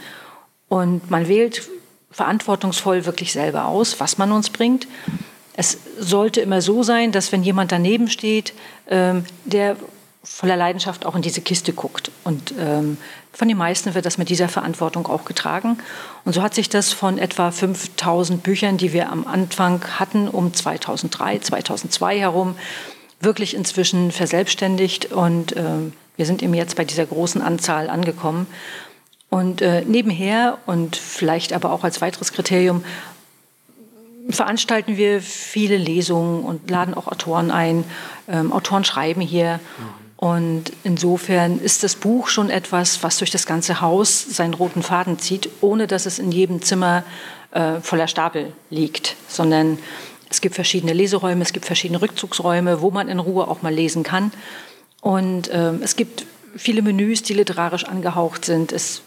Und 0.69 1.11
man 1.11 1.29
wählt 1.29 1.69
verantwortungsvoll 2.11 3.05
wirklich 3.05 3.33
selber 3.33 3.67
aus, 3.67 4.01
was 4.01 4.17
man 4.17 4.33
uns 4.33 4.49
bringt. 4.49 4.89
Es 5.53 5.77
sollte 5.99 6.41
immer 6.41 6.63
so 6.63 6.83
sein, 6.83 7.13
dass 7.13 7.33
wenn 7.33 7.43
jemand 7.43 7.71
daneben 7.71 8.09
steht, 8.09 8.55
ähm, 8.89 9.25
der 9.45 9.77
voller 10.29 10.57
Leidenschaft 10.57 11.05
auch 11.05 11.17
in 11.17 11.23
diese 11.23 11.41
Kiste 11.41 11.73
guckt. 11.73 12.13
Und 12.23 12.55
ähm, 12.59 12.97
von 13.33 13.49
den 13.49 13.57
meisten 13.57 13.95
wird 13.95 14.07
das 14.07 14.19
mit 14.19 14.29
dieser 14.29 14.49
Verantwortung 14.49 15.07
auch 15.07 15.25
getragen. 15.25 15.79
Und 16.25 16.33
so 16.33 16.43
hat 16.43 16.55
sich 16.55 16.69
das 16.69 16.93
von 16.93 17.19
etwa 17.19 17.51
5000 17.51 18.43
Büchern, 18.43 18.77
die 18.77 18.93
wir 18.93 19.11
am 19.11 19.27
Anfang 19.27 19.83
hatten, 19.99 20.29
um 20.29 20.55
2003, 20.55 21.41
2002 21.41 22.19
herum, 22.21 22.57
wirklich 23.21 23.55
inzwischen 23.55 24.13
verselbstständigt. 24.13 25.07
Und 25.07 25.57
äh, 25.57 25.63
wir 26.17 26.27
sind 26.27 26.43
eben 26.43 26.55
jetzt 26.55 26.77
bei 26.77 26.85
dieser 26.85 27.07
großen 27.07 27.43
Anzahl 27.43 27.91
angekommen. 27.91 28.47
Und 29.31 29.61
äh, 29.61 29.83
nebenher 29.85 30.59
und 30.67 30.95
vielleicht 30.97 31.53
aber 31.53 31.73
auch 31.73 31.83
als 31.83 32.01
weiteres 32.01 32.33
Kriterium 32.33 32.85
veranstalten 34.31 34.97
wir 34.97 35.21
viele 35.21 35.77
Lesungen 35.77 36.45
und 36.45 36.71
laden 36.71 36.95
auch 36.95 37.09
Autoren 37.09 37.51
ein. 37.51 37.85
Ähm, 38.29 38.53
Autoren 38.53 38.85
schreiben 38.85 39.21
hier. 39.21 39.59
Mhm. 39.79 40.08
Und 40.19 40.73
insofern 40.83 41.61
ist 41.61 41.85
das 41.85 41.95
Buch 41.95 42.27
schon 42.27 42.51
etwas, 42.51 43.05
was 43.05 43.19
durch 43.19 43.31
das 43.31 43.47
ganze 43.47 43.81
Haus 43.81 44.21
seinen 44.21 44.53
roten 44.53 44.83
Faden 44.83 45.21
zieht, 45.21 45.49
ohne 45.61 45.87
dass 45.87 46.07
es 46.07 46.19
in 46.19 46.33
jedem 46.33 46.61
Zimmer 46.61 47.05
äh, 47.53 47.81
voller 47.81 48.09
Stapel 48.09 48.53
liegt, 48.69 49.15
sondern 49.29 49.79
es 50.29 50.41
gibt 50.41 50.57
verschiedene 50.57 50.93
Leseräume, 50.93 51.43
es 51.43 51.53
gibt 51.53 51.67
verschiedene 51.67 52.03
Rückzugsräume, 52.03 52.83
wo 52.83 52.91
man 52.91 53.09
in 53.09 53.21
Ruhe 53.21 53.47
auch 53.47 53.63
mal 53.63 53.73
lesen 53.73 54.03
kann. 54.03 54.33
Und 55.03 55.51
äh, 55.51 55.75
es 55.83 55.95
gibt 55.95 56.27
viele 56.57 56.83
Menüs, 56.83 57.23
die 57.23 57.35
literarisch 57.35 57.85
angehaucht 57.85 58.45
sind. 58.45 58.73
Es 58.73 59.03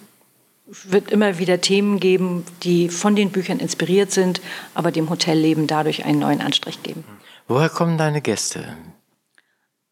wird 0.65 1.12
immer 1.12 1.38
wieder 1.39 1.60
Themen 1.60 2.00
geben, 2.00 2.46
die 2.63 2.88
von 2.88 3.18
den 3.18 3.32
Büchern 3.32 3.60
inspiriert 3.60 4.13
sind, 4.13 4.39
aber 4.74 4.94
dem 4.94 5.10
Hotelleben 5.10 5.68
dadurch 5.68 6.06
einen 6.06 6.20
neuen 6.20 6.39
Anstrich 6.39 6.82
geben. 6.84 7.03
Woher 7.50 7.68
kommen 7.68 7.98
deine 7.98 8.22
Gäste? 8.22 8.77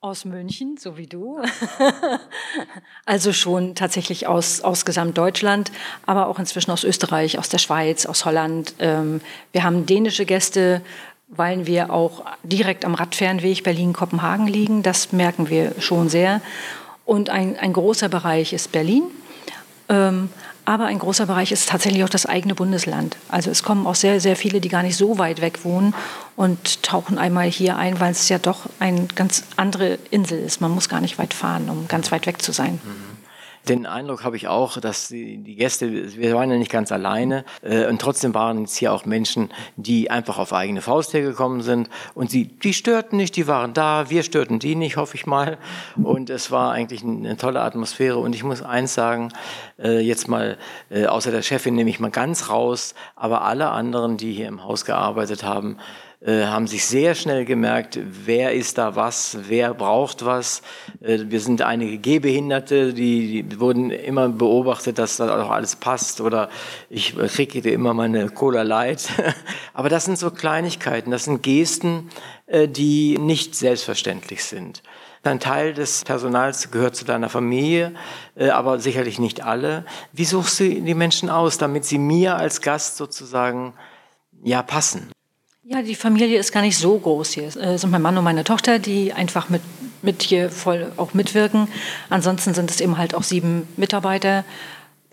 Aus 0.01 0.23
München, 0.23 0.77
so 0.77 0.95
wie 0.95 1.07
du. 1.07 1.41
also 3.05 3.33
schon 3.33 3.75
tatsächlich 3.75 4.27
aus, 4.27 4.61
aus 4.61 4.85
Gesamtdeutschland, 4.85 5.73
aber 6.05 6.27
auch 6.27 6.39
inzwischen 6.39 6.71
aus 6.71 6.85
Österreich, 6.85 7.37
aus 7.37 7.49
der 7.49 7.57
Schweiz, 7.57 8.05
aus 8.05 8.23
Holland. 8.23 8.75
Ähm, 8.79 9.19
wir 9.51 9.63
haben 9.63 9.85
dänische 9.85 10.23
Gäste, 10.23 10.81
weil 11.27 11.67
wir 11.67 11.91
auch 11.91 12.23
direkt 12.43 12.85
am 12.85 12.95
Radfernweg 12.95 13.61
Berlin-Kopenhagen 13.63 14.47
liegen. 14.47 14.83
Das 14.83 15.11
merken 15.11 15.49
wir 15.49 15.73
schon 15.79 16.07
sehr. 16.07 16.41
Und 17.03 17.29
ein, 17.29 17.57
ein 17.57 17.73
großer 17.73 18.07
Bereich 18.07 18.53
ist 18.53 18.71
Berlin. 18.71 19.03
Aber 20.69 20.85
ein 20.85 20.99
großer 20.99 21.25
Bereich 21.25 21.51
ist 21.51 21.67
tatsächlich 21.67 22.03
auch 22.03 22.09
das 22.09 22.27
eigene 22.27 22.53
Bundesland. 22.53 23.17
Also 23.27 23.49
es 23.49 23.63
kommen 23.63 23.87
auch 23.87 23.95
sehr, 23.95 24.19
sehr 24.19 24.35
viele, 24.35 24.61
die 24.61 24.69
gar 24.69 24.83
nicht 24.83 24.97
so 24.97 25.17
weit 25.17 25.41
weg 25.41 25.65
wohnen 25.65 25.95
und 26.35 26.83
tauchen 26.83 27.17
einmal 27.17 27.47
hier 27.47 27.75
ein, 27.75 27.99
weil 27.99 28.11
es 28.11 28.29
ja 28.29 28.37
doch 28.37 28.67
eine 28.77 29.07
ganz 29.15 29.45
andere 29.55 29.97
Insel 30.11 30.37
ist. 30.37 30.61
Man 30.61 30.69
muss 30.69 30.87
gar 30.87 31.01
nicht 31.01 31.17
weit 31.17 31.33
fahren, 31.33 31.71
um 31.71 31.87
ganz 31.87 32.11
weit 32.11 32.27
weg 32.27 32.43
zu 32.43 32.51
sein. 32.51 32.79
Mhm. 32.83 33.08
Den 33.67 33.85
Eindruck 33.85 34.23
habe 34.23 34.35
ich 34.35 34.47
auch, 34.47 34.79
dass 34.79 35.09
die, 35.09 35.37
die 35.37 35.55
Gäste, 35.55 35.91
wir 36.17 36.33
waren 36.33 36.49
ja 36.49 36.57
nicht 36.57 36.71
ganz 36.71 36.91
alleine 36.91 37.45
äh, 37.61 37.87
und 37.87 38.01
trotzdem 38.01 38.33
waren 38.33 38.63
es 38.63 38.75
hier 38.75 38.93
auch 38.93 39.05
Menschen, 39.05 39.49
die 39.75 40.09
einfach 40.09 40.37
auf 40.37 40.53
eigene 40.53 40.81
Faust 40.81 41.13
hergekommen 41.13 41.61
sind. 41.61 41.89
Und 42.15 42.31
sie, 42.31 42.45
die 42.45 42.73
störten 42.73 43.17
nicht, 43.17 43.35
die 43.35 43.47
waren 43.47 43.73
da, 43.73 44.09
wir 44.09 44.23
störten 44.23 44.59
die 44.59 44.75
nicht, 44.75 44.97
hoffe 44.97 45.15
ich 45.15 45.25
mal. 45.25 45.57
Und 46.01 46.29
es 46.29 46.51
war 46.51 46.71
eigentlich 46.71 47.03
eine 47.03 47.37
tolle 47.37 47.61
Atmosphäre. 47.61 48.17
Und 48.17 48.33
ich 48.33 48.43
muss 48.43 48.61
eins 48.61 48.93
sagen, 48.93 49.31
äh, 49.77 49.99
jetzt 49.99 50.27
mal, 50.27 50.57
äh, 50.89 51.05
außer 51.05 51.31
der 51.31 51.41
Chefin 51.41 51.75
nehme 51.75 51.89
ich 51.89 51.99
mal 51.99 52.11
ganz 52.11 52.49
raus, 52.49 52.95
aber 53.15 53.43
alle 53.43 53.69
anderen, 53.69 54.17
die 54.17 54.33
hier 54.33 54.47
im 54.47 54.63
Haus 54.63 54.85
gearbeitet 54.85 55.43
haben, 55.43 55.77
haben 56.27 56.67
sich 56.67 56.85
sehr 56.85 57.15
schnell 57.15 57.45
gemerkt, 57.45 57.97
wer 58.03 58.53
ist 58.53 58.77
da 58.77 58.97
was, 58.97 59.37
wer 59.47 59.73
braucht 59.73 60.25
was. 60.25 60.61
Äh, 60.99 61.19
wir 61.27 61.39
sind 61.39 61.61
einige 61.61 61.97
Gehbehinderte, 61.97 62.93
die, 62.93 63.43
die, 63.43 63.59
wurden 63.61 63.89
immer 63.89 64.27
beobachtet, 64.27 64.99
dass 64.99 65.15
da 65.15 65.41
auch 65.41 65.49
alles 65.49 65.77
passt 65.77 66.19
oder 66.19 66.49
ich 66.89 67.15
kriege 67.15 67.69
immer 67.71 67.93
meine 67.93 68.29
Cola 68.29 68.63
Light. 68.63 69.07
Aber 69.73 69.87
das 69.87 70.05
sind 70.05 70.19
so 70.19 70.29
Kleinigkeiten, 70.29 71.09
das 71.09 71.23
sind 71.23 71.41
Gesten, 71.41 72.09
äh, 72.47 72.67
die 72.67 73.17
nicht 73.17 73.55
selbstverständlich 73.55 74.43
sind. 74.43 74.83
Ein 75.23 75.39
Teil 75.39 75.73
des 75.73 76.03
Personals 76.03 76.69
gehört 76.71 76.95
zu 76.95 77.03
deiner 77.03 77.27
Familie, 77.27 77.93
aber 78.53 78.79
sicherlich 78.79 79.19
nicht 79.19 79.43
alle. 79.43 79.83
Wie 80.13 80.23
suchst 80.23 80.61
du 80.61 80.63
die 80.63 80.93
Menschen 80.93 81.29
aus, 81.29 81.57
damit 81.57 81.83
sie 81.83 81.97
mir 81.97 82.37
als 82.37 82.61
Gast 82.61 82.95
sozusagen 82.95 83.73
ja 84.43 84.63
passen? 84.63 85.11
Ja, 85.71 85.83
die 85.83 85.93
Familie 85.93 86.39
ist 86.39 86.51
gar 86.51 86.63
nicht 86.63 86.79
so 86.79 86.97
groß 86.97 87.33
hier. 87.33 87.43
Es 87.43 87.55
äh, 87.55 87.77
sind 87.77 87.91
mein 87.91 88.01
Mann 88.01 88.17
und 88.17 88.23
meine 88.23 88.43
Tochter, 88.43 88.79
die 88.79 89.13
einfach 89.13 89.49
mit, 89.49 89.61
mit 90.01 90.23
hier 90.23 90.49
voll 90.49 90.91
auch 90.97 91.13
mitwirken. 91.13 91.67
Ansonsten 92.09 92.55
sind 92.55 92.71
es 92.71 92.81
eben 92.81 92.97
halt 92.97 93.13
auch 93.13 93.21
sieben 93.21 93.67
Mitarbeiter. 93.77 94.45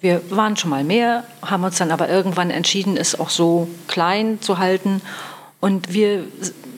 Wir 0.00 0.22
waren 0.30 0.56
schon 0.56 0.70
mal 0.70 0.82
mehr, 0.82 1.25
haben 1.42 1.62
uns 1.62 1.76
dann 1.76 1.90
aber 1.90 2.08
irgendwann 2.08 2.50
entschieden, 2.50 2.96
es 2.96 3.20
auch 3.20 3.28
so 3.28 3.68
klein 3.86 4.40
zu 4.40 4.56
halten. 4.56 5.02
Und 5.60 5.92
wir 5.92 6.25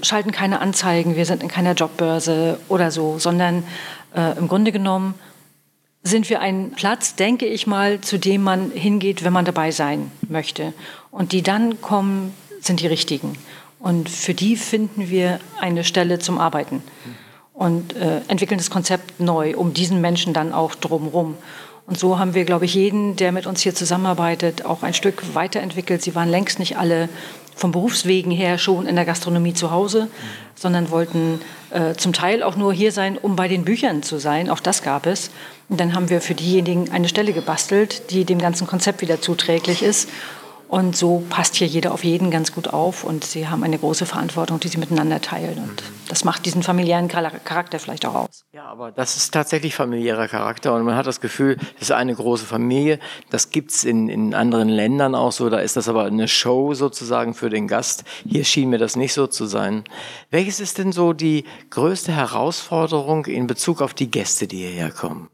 schalten 0.02 0.32
keine 0.32 0.60
Anzeigen, 0.60 1.14
wir 1.14 1.24
sind 1.24 1.44
in 1.44 1.48
keiner 1.48 1.74
Jobbörse 1.74 2.58
oder 2.68 2.90
so, 2.90 3.20
sondern 3.20 3.62
äh, 4.12 4.36
im 4.38 4.48
Grunde 4.48 4.72
genommen 4.72 5.14
sind 6.02 6.28
wir 6.30 6.40
ein 6.40 6.72
Platz, 6.72 7.14
denke 7.14 7.46
ich 7.46 7.68
mal, 7.68 8.00
zu 8.00 8.18
dem 8.18 8.42
man 8.42 8.72
hingeht, 8.72 9.22
wenn 9.22 9.32
man 9.32 9.44
dabei 9.44 9.70
sein 9.70 10.10
möchte. 10.28 10.74
Und 11.12 11.30
die 11.30 11.42
dann 11.42 11.80
kommen, 11.80 12.34
sind 12.60 12.80
die 12.80 12.88
richtigen. 12.88 13.38
Und 13.80 14.08
für 14.08 14.34
die 14.34 14.56
finden 14.56 15.08
wir 15.08 15.38
eine 15.60 15.84
Stelle 15.84 16.18
zum 16.18 16.38
Arbeiten 16.38 16.82
und 17.54 17.96
äh, 17.96 18.20
entwickeln 18.28 18.58
das 18.58 18.70
Konzept 18.70 19.20
neu, 19.20 19.56
um 19.56 19.72
diesen 19.72 20.00
Menschen 20.00 20.32
dann 20.32 20.52
auch 20.52 20.74
drumherum. 20.74 21.36
Und 21.86 21.98
so 21.98 22.18
haben 22.18 22.34
wir, 22.34 22.44
glaube 22.44 22.66
ich, 22.66 22.74
jeden, 22.74 23.16
der 23.16 23.32
mit 23.32 23.46
uns 23.46 23.62
hier 23.62 23.74
zusammenarbeitet, 23.74 24.64
auch 24.64 24.82
ein 24.82 24.94
Stück 24.94 25.34
weiterentwickelt. 25.34 26.02
Sie 26.02 26.14
waren 26.14 26.28
längst 26.28 26.58
nicht 26.58 26.76
alle 26.76 27.08
vom 27.56 27.72
Berufswegen 27.72 28.30
her 28.30 28.58
schon 28.58 28.86
in 28.86 28.94
der 28.94 29.04
Gastronomie 29.04 29.54
zu 29.54 29.70
Hause, 29.70 30.08
sondern 30.54 30.90
wollten 30.90 31.40
äh, 31.70 31.94
zum 31.94 32.12
Teil 32.12 32.42
auch 32.42 32.56
nur 32.56 32.72
hier 32.72 32.92
sein, 32.92 33.16
um 33.16 33.36
bei 33.36 33.48
den 33.48 33.64
Büchern 33.64 34.02
zu 34.02 34.18
sein. 34.18 34.50
Auch 34.50 34.60
das 34.60 34.82
gab 34.82 35.06
es. 35.06 35.30
Und 35.68 35.80
dann 35.80 35.94
haben 35.94 36.10
wir 36.10 36.20
für 36.20 36.34
diejenigen 36.34 36.90
eine 36.90 37.08
Stelle 37.08 37.32
gebastelt, 37.32 38.10
die 38.10 38.24
dem 38.24 38.38
ganzen 38.38 38.66
Konzept 38.66 39.00
wieder 39.00 39.20
zuträglich 39.20 39.82
ist 39.82 40.08
und 40.68 40.96
so 40.96 41.24
passt 41.30 41.56
hier 41.56 41.66
jeder 41.66 41.92
auf 41.92 42.04
jeden 42.04 42.30
ganz 42.30 42.52
gut 42.52 42.68
auf 42.68 43.02
und 43.02 43.24
sie 43.24 43.48
haben 43.48 43.64
eine 43.64 43.78
große 43.78 44.04
Verantwortung, 44.04 44.60
die 44.60 44.68
sie 44.68 44.78
miteinander 44.78 45.20
teilen. 45.20 45.58
Und 45.58 45.82
das 46.08 46.24
macht 46.24 46.44
diesen 46.44 46.62
familiären 46.62 47.08
Charakter 47.08 47.78
vielleicht 47.78 48.04
auch 48.04 48.14
aus. 48.14 48.44
Ja, 48.52 48.64
aber 48.66 48.92
das 48.92 49.16
ist 49.16 49.32
tatsächlich 49.32 49.74
familiärer 49.74 50.28
Charakter 50.28 50.74
und 50.74 50.84
man 50.84 50.94
hat 50.94 51.06
das 51.06 51.20
Gefühl, 51.20 51.56
das 51.56 51.82
ist 51.88 51.92
eine 51.92 52.14
große 52.14 52.44
Familie. 52.44 52.98
Das 53.30 53.50
gibt's 53.50 53.84
in, 53.84 54.08
in 54.08 54.34
anderen 54.34 54.68
Ländern 54.68 55.14
auch 55.14 55.32
so. 55.32 55.48
Da 55.48 55.58
ist 55.58 55.76
das 55.76 55.88
aber 55.88 56.04
eine 56.04 56.28
Show 56.28 56.74
sozusagen 56.74 57.32
für 57.32 57.48
den 57.48 57.66
Gast. 57.66 58.04
Hier 58.26 58.44
schien 58.44 58.68
mir 58.68 58.78
das 58.78 58.94
nicht 58.94 59.14
so 59.14 59.26
zu 59.26 59.46
sein. 59.46 59.84
Welches 60.30 60.60
ist 60.60 60.78
denn 60.78 60.92
so 60.92 61.14
die 61.14 61.44
größte 61.70 62.12
Herausforderung 62.12 63.24
in 63.24 63.46
Bezug 63.46 63.80
auf 63.80 63.94
die 63.94 64.10
Gäste, 64.10 64.46
die 64.46 64.58
hierher 64.58 64.90
kommen? 64.90 65.28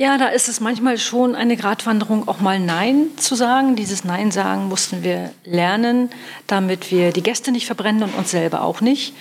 Ja, 0.00 0.16
da 0.16 0.28
ist 0.28 0.48
es 0.48 0.60
manchmal 0.60 0.96
schon 0.96 1.34
eine 1.34 1.58
Gratwanderung, 1.58 2.26
auch 2.26 2.40
mal 2.40 2.58
Nein 2.58 3.08
zu 3.18 3.34
sagen. 3.34 3.76
Dieses 3.76 4.02
Nein 4.02 4.30
sagen 4.30 4.66
mussten 4.66 5.02
wir 5.02 5.30
lernen, 5.44 6.08
damit 6.46 6.90
wir 6.90 7.12
die 7.12 7.22
Gäste 7.22 7.52
nicht 7.52 7.66
verbrennen 7.66 8.04
und 8.04 8.14
uns 8.14 8.30
selber 8.30 8.62
auch 8.62 8.80
nicht. 8.80 9.12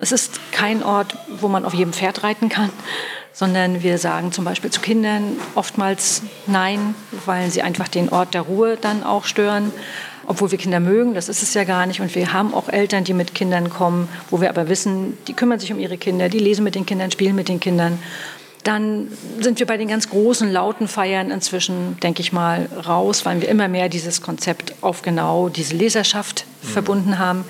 Es 0.00 0.10
ist 0.10 0.40
kein 0.50 0.82
Ort, 0.82 1.18
wo 1.38 1.48
man 1.48 1.66
auf 1.66 1.74
jedem 1.74 1.92
Pferd 1.92 2.22
reiten 2.22 2.48
kann, 2.48 2.70
sondern 3.34 3.82
wir 3.82 3.98
sagen 3.98 4.32
zum 4.32 4.46
Beispiel 4.46 4.70
zu 4.70 4.80
Kindern 4.80 5.36
oftmals 5.54 6.22
Nein, 6.46 6.94
weil 7.26 7.50
sie 7.50 7.60
einfach 7.60 7.88
den 7.88 8.08
Ort 8.08 8.32
der 8.32 8.40
Ruhe 8.40 8.78
dann 8.80 9.02
auch 9.04 9.26
stören. 9.26 9.70
Obwohl 10.26 10.50
wir 10.50 10.56
Kinder 10.56 10.80
mögen, 10.80 11.12
das 11.12 11.28
ist 11.28 11.42
es 11.42 11.52
ja 11.52 11.64
gar 11.64 11.84
nicht. 11.84 12.00
Und 12.00 12.14
wir 12.14 12.32
haben 12.32 12.54
auch 12.54 12.70
Eltern, 12.70 13.04
die 13.04 13.12
mit 13.12 13.34
Kindern 13.34 13.68
kommen, 13.68 14.08
wo 14.30 14.40
wir 14.40 14.48
aber 14.48 14.70
wissen, 14.70 15.18
die 15.28 15.34
kümmern 15.34 15.58
sich 15.58 15.74
um 15.74 15.78
ihre 15.78 15.98
Kinder, 15.98 16.30
die 16.30 16.38
lesen 16.38 16.64
mit 16.64 16.74
den 16.74 16.86
Kindern, 16.86 17.10
spielen 17.10 17.36
mit 17.36 17.48
den 17.48 17.60
Kindern. 17.60 17.98
Dann 18.64 19.08
sind 19.40 19.58
wir 19.58 19.66
bei 19.66 19.76
den 19.76 19.88
ganz 19.88 20.08
großen, 20.08 20.50
lauten 20.50 20.86
Feiern 20.86 21.30
inzwischen, 21.30 21.98
denke 22.00 22.20
ich 22.20 22.32
mal, 22.32 22.68
raus, 22.86 23.24
weil 23.24 23.40
wir 23.40 23.48
immer 23.48 23.66
mehr 23.66 23.88
dieses 23.88 24.22
Konzept 24.22 24.74
auf 24.82 25.02
genau 25.02 25.48
diese 25.48 25.74
Leserschaft 25.74 26.44
mhm. 26.62 26.68
verbunden 26.68 27.18
haben. 27.18 27.44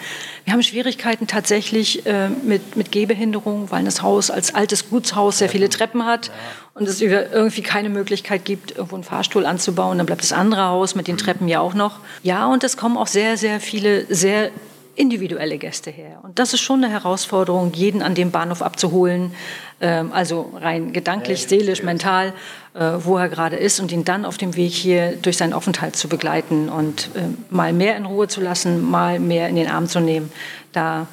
Wir 0.44 0.54
haben 0.54 0.62
Schwierigkeiten 0.62 1.26
tatsächlich 1.26 2.06
äh, 2.06 2.28
mit, 2.28 2.76
mit 2.76 2.90
Gehbehinderung, 2.90 3.70
weil 3.70 3.84
das 3.84 4.02
Haus 4.02 4.30
als 4.30 4.54
altes 4.54 4.88
Gutshaus 4.88 5.38
sehr 5.38 5.50
viele 5.50 5.68
Treppen 5.68 6.06
hat 6.06 6.30
und 6.74 6.88
es 6.88 7.00
irgendwie 7.00 7.62
keine 7.62 7.90
Möglichkeit 7.90 8.44
gibt, 8.44 8.72
irgendwo 8.72 8.94
einen 8.94 9.04
Fahrstuhl 9.04 9.44
anzubauen. 9.44 9.98
Dann 9.98 10.06
bleibt 10.06 10.22
das 10.22 10.32
andere 10.32 10.64
Haus 10.64 10.94
mit 10.94 11.08
den 11.08 11.16
mhm. 11.16 11.20
Treppen 11.20 11.48
ja 11.48 11.60
auch 11.60 11.74
noch. 11.74 12.00
Ja, 12.22 12.46
und 12.46 12.64
es 12.64 12.78
kommen 12.78 12.96
auch 12.96 13.06
sehr, 13.06 13.36
sehr 13.36 13.60
viele 13.60 14.06
sehr 14.12 14.50
individuelle 14.94 15.58
Gäste 15.58 15.90
her. 15.90 16.20
Und 16.22 16.38
das 16.38 16.52
ist 16.52 16.60
schon 16.60 16.84
eine 16.84 16.92
Herausforderung, 16.92 17.72
jeden 17.72 18.02
an 18.02 18.14
dem 18.14 18.30
Bahnhof 18.30 18.62
abzuholen, 18.62 19.34
ähm, 19.80 20.12
also 20.12 20.52
rein 20.54 20.92
gedanklich, 20.92 21.46
seelisch, 21.46 21.82
mental, 21.82 22.32
äh, 22.74 22.92
wo 22.98 23.16
er 23.16 23.28
gerade 23.28 23.56
ist 23.56 23.80
und 23.80 23.90
ihn 23.90 24.04
dann 24.04 24.24
auf 24.24 24.36
dem 24.36 24.54
Weg 24.54 24.72
hier 24.72 25.16
durch 25.16 25.36
seinen 25.38 25.52
Aufenthalt 25.54 25.96
zu 25.96 26.08
begleiten 26.08 26.68
und 26.68 27.10
äh, 27.14 27.22
mal 27.50 27.72
mehr 27.72 27.96
in 27.96 28.04
Ruhe 28.04 28.28
zu 28.28 28.40
lassen, 28.40 28.82
mal 28.82 29.18
mehr 29.18 29.48
in 29.48 29.56
den 29.56 29.68
Arm 29.68 29.88
zu 29.88 30.00
nehmen. 30.00 30.30
Da 30.72 31.06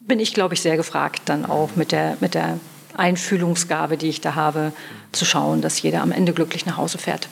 bin 0.00 0.18
ich, 0.18 0.32
glaube 0.34 0.54
ich, 0.54 0.62
sehr 0.62 0.76
gefragt 0.76 1.22
dann 1.26 1.44
auch 1.44 1.76
mit 1.76 1.92
der, 1.92 2.16
mit 2.20 2.34
der 2.34 2.58
Einfühlungsgabe, 2.96 3.96
die 3.96 4.08
ich 4.08 4.20
da 4.20 4.34
habe, 4.34 4.72
zu 5.12 5.24
schauen, 5.24 5.60
dass 5.60 5.80
jeder 5.82 6.02
am 6.02 6.12
Ende 6.12 6.32
glücklich 6.32 6.66
nach 6.66 6.76
Hause 6.76 6.98
fährt. 6.98 7.28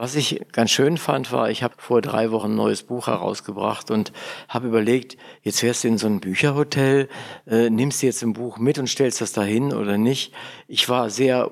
Was 0.00 0.14
ich 0.14 0.40
ganz 0.52 0.70
schön 0.70 0.96
fand, 0.96 1.30
war, 1.30 1.50
ich 1.50 1.62
habe 1.62 1.74
vor 1.76 2.00
drei 2.00 2.30
Wochen 2.30 2.52
ein 2.52 2.54
neues 2.54 2.84
Buch 2.84 3.08
herausgebracht 3.08 3.90
und 3.90 4.14
habe 4.48 4.68
überlegt, 4.68 5.18
jetzt 5.42 5.60
fährst 5.60 5.84
du 5.84 5.88
in 5.88 5.98
so 5.98 6.06
ein 6.06 6.20
Bücherhotel, 6.20 7.06
äh, 7.46 7.68
nimmst 7.68 8.00
du 8.00 8.06
jetzt 8.06 8.22
ein 8.22 8.32
Buch 8.32 8.56
mit 8.56 8.78
und 8.78 8.88
stellst 8.88 9.20
das 9.20 9.32
dahin 9.32 9.74
oder 9.74 9.98
nicht. 9.98 10.32
Ich 10.68 10.88
war 10.88 11.10
sehr 11.10 11.50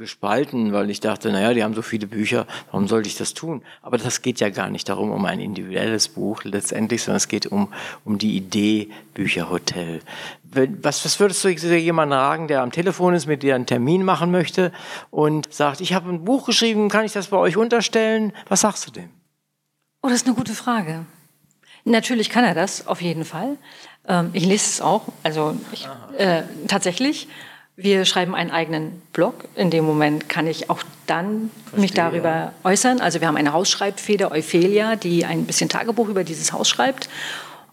gespalten, 0.00 0.72
weil 0.72 0.90
ich 0.90 0.98
dachte, 0.98 1.30
naja, 1.30 1.54
die 1.54 1.62
haben 1.62 1.74
so 1.74 1.82
viele 1.82 2.08
Bücher, 2.08 2.46
warum 2.72 2.88
sollte 2.88 3.08
ich 3.08 3.16
das 3.16 3.34
tun? 3.34 3.62
Aber 3.82 3.98
das 3.98 4.22
geht 4.22 4.40
ja 4.40 4.48
gar 4.48 4.68
nicht 4.68 4.88
darum, 4.88 5.12
um 5.12 5.24
ein 5.24 5.38
individuelles 5.38 6.08
Buch 6.08 6.42
letztendlich, 6.42 7.04
sondern 7.04 7.18
es 7.18 7.28
geht 7.28 7.46
um, 7.46 7.72
um 8.04 8.18
die 8.18 8.36
Idee 8.36 8.90
Bücherhotel. 9.14 10.00
Was, 10.42 11.04
was 11.04 11.20
würdest 11.20 11.44
du 11.44 11.48
jemandem 11.48 12.18
sagen, 12.18 12.48
der 12.48 12.62
am 12.62 12.72
Telefon 12.72 13.14
ist, 13.14 13.26
mit 13.26 13.44
dir 13.44 13.54
einen 13.54 13.66
Termin 13.66 14.02
machen 14.02 14.32
möchte 14.32 14.72
und 15.10 15.52
sagt, 15.52 15.80
ich 15.80 15.92
habe 15.92 16.08
ein 16.08 16.24
Buch 16.24 16.46
geschrieben, 16.46 16.88
kann 16.88 17.04
ich 17.04 17.12
das 17.12 17.28
bei 17.28 17.36
euch 17.36 17.56
unterstellen? 17.56 18.32
Was 18.48 18.62
sagst 18.62 18.86
du 18.88 18.90
dem? 18.90 19.10
Oh, 20.02 20.08
das 20.08 20.22
ist 20.22 20.26
eine 20.26 20.34
gute 20.34 20.54
Frage. 20.54 21.04
Natürlich 21.84 22.30
kann 22.30 22.44
er 22.44 22.54
das, 22.54 22.86
auf 22.86 23.00
jeden 23.00 23.24
Fall. 23.24 23.58
Ähm, 24.08 24.30
ich 24.32 24.44
lese 24.44 24.64
es 24.64 24.80
auch, 24.80 25.04
also 25.22 25.56
ich, 25.72 25.86
äh, 26.16 26.42
tatsächlich. 26.66 27.28
Wir 27.82 28.04
schreiben 28.04 28.34
einen 28.34 28.50
eigenen 28.50 29.00
Blog. 29.12 29.44
In 29.54 29.70
dem 29.70 29.84
Moment 29.84 30.28
kann 30.28 30.46
ich 30.46 30.70
auch 30.70 30.82
dann 31.06 31.50
Verstehe, 31.64 31.80
mich 31.80 31.92
darüber 31.92 32.28
ja. 32.28 32.52
äußern. 32.64 33.00
Also 33.00 33.20
wir 33.20 33.28
haben 33.28 33.36
eine 33.36 33.52
Hausschreibfeder, 33.52 34.30
Euphelia, 34.30 34.96
die 34.96 35.24
ein 35.24 35.44
bisschen 35.44 35.68
Tagebuch 35.68 36.08
über 36.08 36.24
dieses 36.24 36.52
Haus 36.52 36.68
schreibt. 36.68 37.08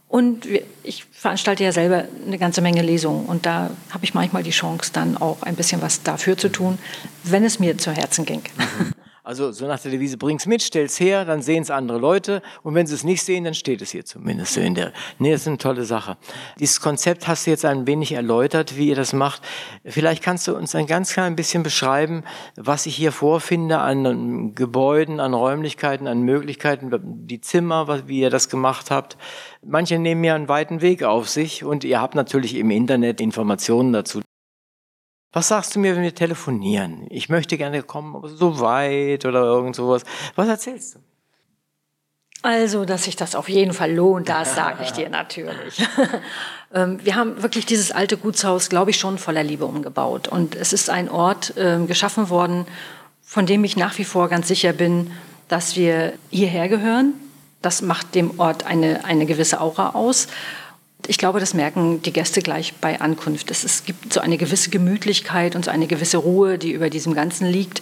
Und 0.07 0.47
ich 0.83 1.05
veranstalte 1.11 1.63
ja 1.63 1.73
selber 1.73 2.05
eine 2.25 2.37
ganze 2.37 2.61
Menge 2.61 2.81
Lesungen. 2.81 3.25
Und 3.25 3.45
da 3.45 3.71
habe 3.89 4.05
ich 4.05 4.13
manchmal 4.13 4.43
die 4.43 4.51
Chance, 4.51 4.91
dann 4.93 5.17
auch 5.17 5.43
ein 5.43 5.55
bisschen 5.55 5.81
was 5.81 6.03
dafür 6.03 6.37
zu 6.37 6.49
tun, 6.49 6.77
wenn 7.23 7.43
es 7.43 7.59
mir 7.59 7.77
zu 7.77 7.91
Herzen 7.91 8.25
ging. 8.25 8.41
Mhm. 8.57 8.93
Also 9.27 9.51
so 9.51 9.67
nach 9.67 9.77
der 9.81 9.91
Devise, 9.91 10.15
bring's 10.15 10.45
mit, 10.45 10.61
stell's 10.61 11.01
her, 11.01 11.25
dann 11.25 11.41
sehen 11.41 11.61
es 11.61 11.69
andere 11.69 11.97
Leute 11.97 12.41
und 12.63 12.75
wenn 12.75 12.87
sie 12.87 12.95
es 12.95 13.03
nicht 13.03 13.21
sehen, 13.21 13.43
dann 13.43 13.55
steht 13.55 13.81
es 13.81 13.91
hier 13.91 14.05
zumindest 14.05 14.55
in 14.55 14.73
der. 14.73 14.93
Nee, 15.19 15.33
das 15.33 15.41
ist 15.41 15.49
eine 15.49 15.57
tolle 15.57 15.83
Sache. 15.83 16.15
Dieses 16.61 16.79
Konzept 16.79 17.27
hast 17.27 17.45
du 17.45 17.51
jetzt 17.51 17.65
ein 17.65 17.87
wenig 17.87 18.13
erläutert, 18.13 18.77
wie 18.77 18.87
ihr 18.87 18.95
das 18.95 19.11
macht. 19.11 19.41
Vielleicht 19.83 20.23
kannst 20.23 20.47
du 20.47 20.55
uns 20.55 20.75
ein 20.75 20.87
ganz 20.87 21.11
klein 21.11 21.35
bisschen 21.35 21.61
beschreiben, 21.61 22.23
was 22.55 22.85
ich 22.85 22.95
hier 22.95 23.11
vorfinde 23.11 23.79
an 23.79 24.55
Gebäuden, 24.55 25.19
an 25.19 25.33
Räumlichkeiten, 25.33 26.07
an 26.07 26.21
Möglichkeiten, 26.21 26.89
die 27.03 27.41
Zimmer, 27.41 28.07
wie 28.07 28.21
ihr 28.21 28.29
das 28.29 28.47
gemacht 28.47 28.91
habt. 28.91 29.17
Manche 29.61 29.99
nehmen 29.99 30.23
ja 30.23 30.35
einen 30.35 30.47
weiten 30.47 30.79
Weg 30.79 31.03
auf 31.03 31.27
sich 31.27 31.65
und 31.65 31.83
ihr 31.83 31.99
habt 31.99 32.15
natürlich 32.15 32.55
im 32.55 32.71
Internet 32.71 33.19
Informationen 33.19 33.91
dazu. 33.91 34.21
Was 35.31 35.49
sagst 35.49 35.75
du 35.75 35.79
mir, 35.79 35.95
wenn 35.95 36.03
wir 36.03 36.15
telefonieren? 36.15 37.05
Ich 37.09 37.29
möchte 37.29 37.57
gerne 37.57 37.83
kommen, 37.83 38.15
aber 38.15 38.29
so 38.29 38.59
weit 38.59 39.25
oder 39.25 39.41
irgend 39.43 39.75
sowas. 39.75 40.03
Was 40.35 40.47
erzählst 40.47 40.95
du? 40.95 40.99
Also, 42.43 42.85
dass 42.85 43.03
sich 43.03 43.15
das 43.15 43.35
auf 43.35 43.49
jeden 43.49 43.73
Fall 43.73 43.93
lohnt, 43.93 44.29
das 44.29 44.55
sage 44.55 44.83
ich 44.83 44.91
dir 44.91 45.09
natürlich. 45.19 45.85
Ähm, 46.73 46.99
wir 47.01 47.15
haben 47.15 47.41
wirklich 47.41 47.65
dieses 47.65 47.93
alte 47.93 48.17
Gutshaus, 48.17 48.67
glaube 48.67 48.91
ich, 48.91 48.97
schon 48.97 49.17
voller 49.17 49.41
Liebe 49.41 49.65
umgebaut. 49.65 50.27
Und 50.27 50.53
es 50.53 50.73
ist 50.73 50.89
ein 50.89 51.09
Ort 51.09 51.55
äh, 51.55 51.79
geschaffen 51.85 52.29
worden, 52.29 52.65
von 53.21 53.45
dem 53.45 53.63
ich 53.63 53.77
nach 53.77 53.97
wie 53.97 54.03
vor 54.03 54.27
ganz 54.27 54.49
sicher 54.49 54.73
bin, 54.73 55.11
dass 55.47 55.77
wir 55.77 56.11
hierher 56.29 56.67
gehören. 56.67 57.13
Das 57.61 57.81
macht 57.81 58.15
dem 58.15 58.37
Ort 58.37 58.65
eine, 58.65 59.05
eine 59.05 59.25
gewisse 59.25 59.61
Aura 59.61 59.91
aus. 59.91 60.27
Ich 61.09 61.17
glaube, 61.17 61.39
das 61.39 61.53
merken 61.53 62.01
die 62.01 62.11
Gäste 62.11 62.41
gleich 62.41 62.73
bei 62.81 62.99
Ankunft. 62.99 63.49
Es, 63.49 63.63
es 63.63 63.85
gibt 63.85 64.11
so 64.11 64.19
eine 64.19 64.37
gewisse 64.37 64.69
Gemütlichkeit 64.69 65.55
und 65.55 65.65
so 65.65 65.71
eine 65.71 65.87
gewisse 65.87 66.17
Ruhe, 66.17 66.57
die 66.57 66.71
über 66.71 66.89
diesem 66.89 67.13
Ganzen 67.13 67.47
liegt. 67.47 67.81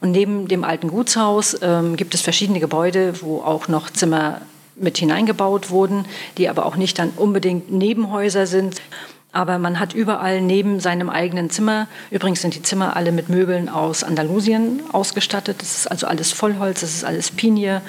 Und 0.00 0.10
neben 0.10 0.48
dem 0.48 0.64
alten 0.64 0.88
Gutshaus 0.88 1.56
ähm, 1.62 1.96
gibt 1.96 2.14
es 2.14 2.20
verschiedene 2.20 2.58
Gebäude, 2.58 3.22
wo 3.22 3.42
auch 3.42 3.68
noch 3.68 3.90
Zimmer 3.90 4.40
mit 4.76 4.98
hineingebaut 4.98 5.70
wurden, 5.70 6.04
die 6.36 6.48
aber 6.48 6.66
auch 6.66 6.74
nicht 6.74 6.98
dann 6.98 7.10
unbedingt 7.10 7.70
Nebenhäuser 7.70 8.48
sind. 8.48 8.82
Aber 9.30 9.58
man 9.58 9.78
hat 9.78 9.94
überall 9.94 10.40
neben 10.40 10.80
seinem 10.80 11.10
eigenen 11.10 11.50
Zimmer, 11.50 11.88
übrigens 12.10 12.42
sind 12.42 12.54
die 12.54 12.62
Zimmer 12.62 12.96
alle 12.96 13.12
mit 13.12 13.28
Möbeln 13.28 13.68
aus 13.68 14.04
Andalusien 14.04 14.82
ausgestattet. 14.92 15.56
Das 15.60 15.76
ist 15.78 15.86
also 15.86 16.06
alles 16.06 16.32
Vollholz, 16.32 16.80
das 16.80 16.94
ist 16.94 17.04
alles 17.04 17.30
Pinie. 17.30 17.82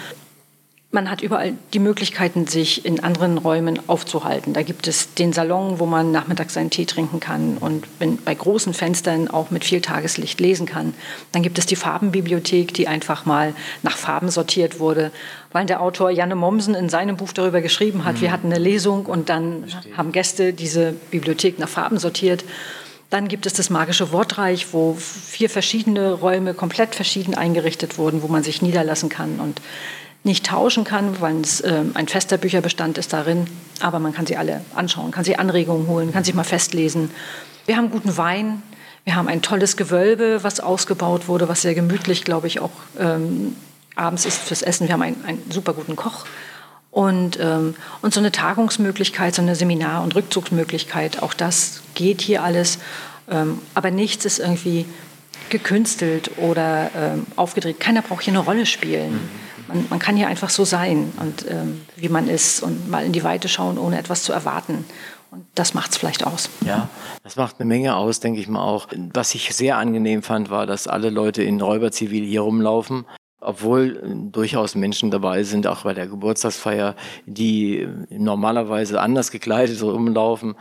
Man 0.95 1.11
hat 1.11 1.21
überall 1.21 1.55
die 1.73 1.79
Möglichkeiten, 1.79 2.47
sich 2.47 2.85
in 2.85 3.03
anderen 3.03 3.37
Räumen 3.37 3.81
aufzuhalten. 3.87 4.53
Da 4.53 4.61
gibt 4.63 4.87
es 4.87 5.13
den 5.13 5.33
Salon, 5.33 5.77
wo 5.79 5.85
man 5.85 6.13
nachmittags 6.13 6.53
seinen 6.53 6.69
Tee 6.69 6.85
trinken 6.85 7.19
kann 7.19 7.57
und 7.57 7.85
bei 8.23 8.33
großen 8.33 8.73
Fenstern 8.73 9.27
auch 9.27 9.51
mit 9.51 9.65
viel 9.65 9.81
Tageslicht 9.81 10.39
lesen 10.39 10.65
kann. 10.65 10.93
Dann 11.33 11.43
gibt 11.43 11.59
es 11.59 11.65
die 11.65 11.75
Farbenbibliothek, 11.75 12.73
die 12.73 12.87
einfach 12.87 13.25
mal 13.25 13.53
nach 13.83 13.97
Farben 13.97 14.29
sortiert 14.29 14.79
wurde, 14.79 15.11
weil 15.51 15.65
der 15.65 15.81
Autor 15.81 16.11
Janne 16.11 16.35
Mommsen 16.35 16.75
in 16.75 16.87
seinem 16.87 17.17
Buch 17.17 17.33
darüber 17.33 17.59
geschrieben 17.59 18.05
hat. 18.05 18.15
Mhm. 18.15 18.21
Wir 18.21 18.31
hatten 18.31 18.47
eine 18.47 18.63
Lesung 18.63 19.05
und 19.05 19.27
dann 19.27 19.67
Verstehe. 19.67 19.97
haben 19.97 20.13
Gäste 20.13 20.53
diese 20.53 20.93
Bibliothek 21.11 21.59
nach 21.59 21.67
Farben 21.67 21.97
sortiert. 21.97 22.45
Dann 23.09 23.27
gibt 23.27 23.45
es 23.45 23.51
das 23.51 23.69
magische 23.69 24.13
Wortreich, 24.13 24.67
wo 24.71 24.95
vier 24.97 25.49
verschiedene 25.49 26.13
Räume 26.13 26.53
komplett 26.53 26.95
verschieden 26.95 27.35
eingerichtet 27.35 27.97
wurden, 27.97 28.23
wo 28.23 28.27
man 28.27 28.43
sich 28.43 28.61
niederlassen 28.61 29.09
kann 29.09 29.41
und 29.41 29.59
nicht 30.25 30.45
tauschen 30.45 30.83
kann, 30.83 31.21
weil 31.21 31.39
es 31.41 31.61
äh, 31.61 31.83
ein 31.93 32.07
fester 32.07 32.37
Bücherbestand 32.37 32.97
ist 32.97 33.13
darin. 33.13 33.47
Aber 33.79 33.99
man 33.99 34.13
kann 34.13 34.25
sie 34.25 34.37
alle 34.37 34.61
anschauen, 34.73 35.11
kann 35.11 35.23
sie 35.23 35.37
Anregungen 35.37 35.87
holen, 35.87 36.11
kann 36.11 36.23
sich 36.23 36.33
mal 36.33 36.43
festlesen. 36.43 37.11
Wir 37.65 37.77
haben 37.77 37.91
guten 37.91 38.17
Wein. 38.17 38.61
Wir 39.03 39.15
haben 39.15 39.27
ein 39.27 39.43
tolles 39.43 39.77
Gewölbe, 39.77 40.39
was 40.43 40.59
ausgebaut 40.59 41.27
wurde, 41.27 41.47
was 41.47 41.61
sehr 41.61 41.75
gemütlich, 41.75 42.23
glaube 42.23 42.47
ich, 42.47 42.59
auch 42.59 42.71
ähm, 42.99 43.55
abends 43.95 44.25
ist 44.25 44.39
fürs 44.39 44.63
Essen. 44.63 44.87
Wir 44.87 44.93
haben 44.93 45.03
einen, 45.03 45.23
einen 45.25 45.51
super 45.51 45.73
guten 45.73 45.95
Koch. 45.95 46.25
Und, 46.89 47.37
ähm, 47.39 47.75
und 48.01 48.13
so 48.13 48.19
eine 48.19 48.31
Tagungsmöglichkeit, 48.31 49.35
so 49.35 49.43
eine 49.43 49.55
Seminar- 49.55 50.01
und 50.01 50.15
Rückzugsmöglichkeit, 50.15 51.21
auch 51.21 51.35
das 51.35 51.81
geht 51.93 52.21
hier 52.21 52.41
alles. 52.41 52.79
Ähm, 53.29 53.59
aber 53.75 53.91
nichts 53.91 54.25
ist 54.25 54.39
irgendwie 54.39 54.85
gekünstelt 55.49 56.31
oder 56.37 56.89
ähm, 56.95 57.27
aufgedreht. 57.35 57.79
Keiner 57.79 58.01
braucht 58.01 58.23
hier 58.23 58.33
eine 58.33 58.43
Rolle 58.43 58.65
spielen. 58.65 59.11
Mhm 59.11 59.54
man, 59.67 59.85
man 59.89 59.99
kann 59.99 60.15
hier 60.15 60.27
einfach 60.27 60.49
so 60.49 60.65
sein 60.65 61.11
und 61.19 61.45
ähm, 61.49 61.81
wie 61.95 62.09
man 62.09 62.27
ist 62.27 62.61
und 62.63 62.89
mal 62.89 63.05
in 63.05 63.11
die 63.11 63.23
Weite 63.23 63.47
schauen, 63.47 63.77
ohne 63.77 63.97
etwas 63.97 64.23
zu 64.23 64.33
erwarten. 64.33 64.85
Und 65.31 65.45
das 65.55 65.73
macht 65.73 65.91
es 65.91 65.97
vielleicht 65.97 66.25
aus. 66.25 66.49
Ja, 66.65 66.87
das 67.23 67.35
macht 67.35 67.59
eine 67.59 67.67
Menge 67.67 67.95
aus, 67.95 68.19
denke 68.19 68.39
ich 68.39 68.47
mal 68.47 68.61
auch. 68.61 68.87
Was 69.13 69.35
ich 69.35 69.53
sehr 69.53 69.77
angenehm 69.77 70.23
fand, 70.23 70.49
war, 70.49 70.65
dass 70.65 70.87
alle 70.87 71.09
Leute 71.09 71.43
in 71.43 71.59
Räuberzivil 71.59 72.25
hier 72.25 72.41
rumlaufen 72.41 73.05
obwohl 73.45 73.97
äh, 73.97 74.31
durchaus 74.31 74.75
Menschen 74.75 75.11
dabei 75.11 75.43
sind, 75.43 75.67
auch 75.67 75.83
bei 75.83 75.93
der 75.93 76.07
Geburtstagsfeier, 76.07 76.95
die 77.25 77.81
äh, 77.81 77.89
normalerweise 78.09 78.99
anders 78.99 79.31
gekleidet 79.31 79.81
rumlaufen, 79.81 80.55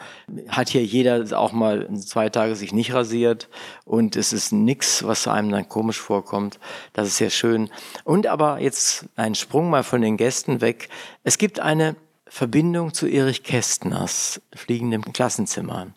hat 0.49 0.69
hier 0.69 0.85
jeder 0.85 1.25
auch 1.39 1.53
mal 1.53 1.89
zwei 1.97 2.29
Tage 2.29 2.55
sich 2.57 2.73
nicht 2.73 2.93
rasiert 2.93 3.49
und 3.85 4.17
es 4.17 4.33
ist 4.33 4.53
nichts, 4.53 5.05
was 5.05 5.27
einem 5.27 5.51
dann 5.51 5.69
komisch 5.69 6.01
vorkommt. 6.01 6.59
Das 6.93 7.09
ist 7.09 7.17
sehr 7.17 7.31
schön. 7.31 7.71
Und 8.05 8.27
aber 8.27 8.61
jetzt 8.61 9.07
ein 9.17 9.35
Sprung 9.35 9.71
mal 9.71 9.83
von 9.83 10.03
den 10.03 10.17
Gästen 10.17 10.61
weg. 10.61 10.89
Es 11.23 11.39
gibt 11.39 11.61
eine 11.61 11.97
Verbindung 12.27 12.93
zu 12.93 13.07
Erich 13.07 13.43
Kästners 13.45 14.41
fliegendem 14.55 15.03
Klassenzimmer. 15.13 15.89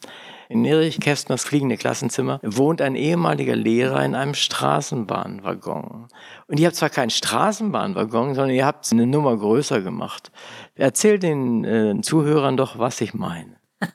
In 0.50 0.64
Erich 0.64 1.00
Kästners 1.00 1.44
fliegende 1.44 1.76
Klassenzimmer 1.76 2.40
wohnt 2.42 2.82
ein 2.82 2.96
ehemaliger 2.96 3.56
Lehrer 3.56 4.04
in 4.06 4.16
einem 4.16 4.34
Straßenbahnwaggon. 4.34 6.08
Und 6.48 6.60
ihr 6.60 6.68
habt 6.68 6.78
zwar 6.78 6.90
keinen 6.90 7.10
Straßenbahnwaggon, 7.10 8.34
sondern 8.34 8.56
ihr 8.56 8.66
habt 8.66 8.90
eine 8.92 9.06
Nummer 9.06 9.36
größer 9.36 9.82
gemacht. 9.82 10.32
Erzähl 10.76 11.20
den 11.20 11.66
äh, 11.66 12.02
Zuhörern 12.02 12.56
doch, 12.56 12.80
was 12.80 13.02
ich 13.02 13.14
meine. 13.14 13.58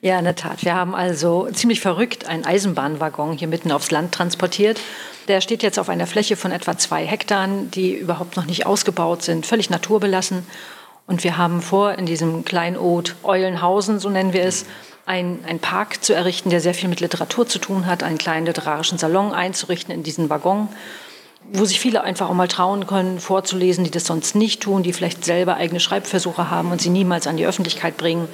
ja, 0.00 0.18
in 0.18 0.24
der 0.24 0.34
Tat. 0.34 0.64
Wir 0.64 0.74
haben 0.74 0.94
also 0.94 1.48
ziemlich 1.52 1.80
verrückt 1.80 2.26
einen 2.26 2.44
Eisenbahnwaggon 2.44 3.36
hier 3.36 3.48
mitten 3.48 3.70
aufs 3.70 3.90
Land 3.90 4.12
transportiert. 4.12 4.80
Der 5.28 5.40
steht 5.42 5.62
jetzt 5.62 5.78
auf 5.78 5.88
einer 5.90 6.06
Fläche 6.06 6.36
von 6.36 6.50
etwa 6.50 6.78
zwei 6.78 7.04
Hektar, 7.04 7.46
die 7.46 7.94
überhaupt 7.94 8.36
noch 8.36 8.46
nicht 8.46 8.64
ausgebaut 8.64 9.22
sind, 9.22 9.46
völlig 9.46 9.68
naturbelassen. 9.68 10.46
Und 11.06 11.22
wir 11.22 11.36
haben 11.36 11.60
vor, 11.60 11.92
in 11.92 12.06
diesem 12.06 12.44
Kleinod 12.46 13.14
Eulenhausen, 13.22 13.98
so 13.98 14.08
nennen 14.08 14.32
wir 14.32 14.44
es, 14.44 14.64
ein, 15.06 15.44
ein 15.46 15.58
Park 15.58 16.02
zu 16.02 16.14
errichten, 16.14 16.50
der 16.50 16.60
sehr 16.60 16.74
viel 16.74 16.88
mit 16.88 17.00
Literatur 17.00 17.46
zu 17.46 17.58
tun 17.58 17.86
hat, 17.86 18.02
einen 18.02 18.18
kleinen 18.18 18.46
literarischen 18.46 18.98
Salon 18.98 19.32
einzurichten 19.32 19.92
in 19.94 20.02
diesen 20.02 20.30
Waggon, 20.30 20.68
wo 21.52 21.64
sich 21.64 21.78
viele 21.78 22.02
einfach 22.02 22.30
auch 22.30 22.34
mal 22.34 22.48
trauen 22.48 22.86
können, 22.86 23.20
vorzulesen, 23.20 23.84
die 23.84 23.90
das 23.90 24.06
sonst 24.06 24.34
nicht 24.34 24.62
tun, 24.62 24.82
die 24.82 24.92
vielleicht 24.92 25.24
selber 25.24 25.56
eigene 25.56 25.80
Schreibversuche 25.80 26.50
haben 26.50 26.72
und 26.72 26.80
sie 26.80 26.88
niemals 26.88 27.26
an 27.26 27.36
die 27.36 27.46
Öffentlichkeit 27.46 27.96
bringen, 27.98 28.28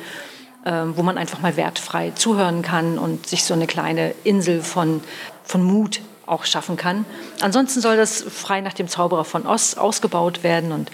äh, 0.64 0.70
wo 0.94 1.02
man 1.02 1.18
einfach 1.18 1.40
mal 1.40 1.56
wertfrei 1.56 2.12
zuhören 2.14 2.62
kann 2.62 2.98
und 2.98 3.26
sich 3.26 3.44
so 3.44 3.54
eine 3.54 3.66
kleine 3.66 4.14
Insel 4.22 4.62
von, 4.62 5.02
von 5.42 5.62
Mut 5.64 6.00
auch 6.26 6.44
schaffen 6.44 6.76
kann. 6.76 7.04
Ansonsten 7.40 7.80
soll 7.80 7.96
das 7.96 8.22
frei 8.22 8.61
nach 8.61 8.74
dem 8.74 8.87
Zauberer 8.87 9.24
von 9.24 9.46
Oz 9.46 9.74
ausgebaut 9.74 10.44
werden 10.44 10.70
und 10.70 10.90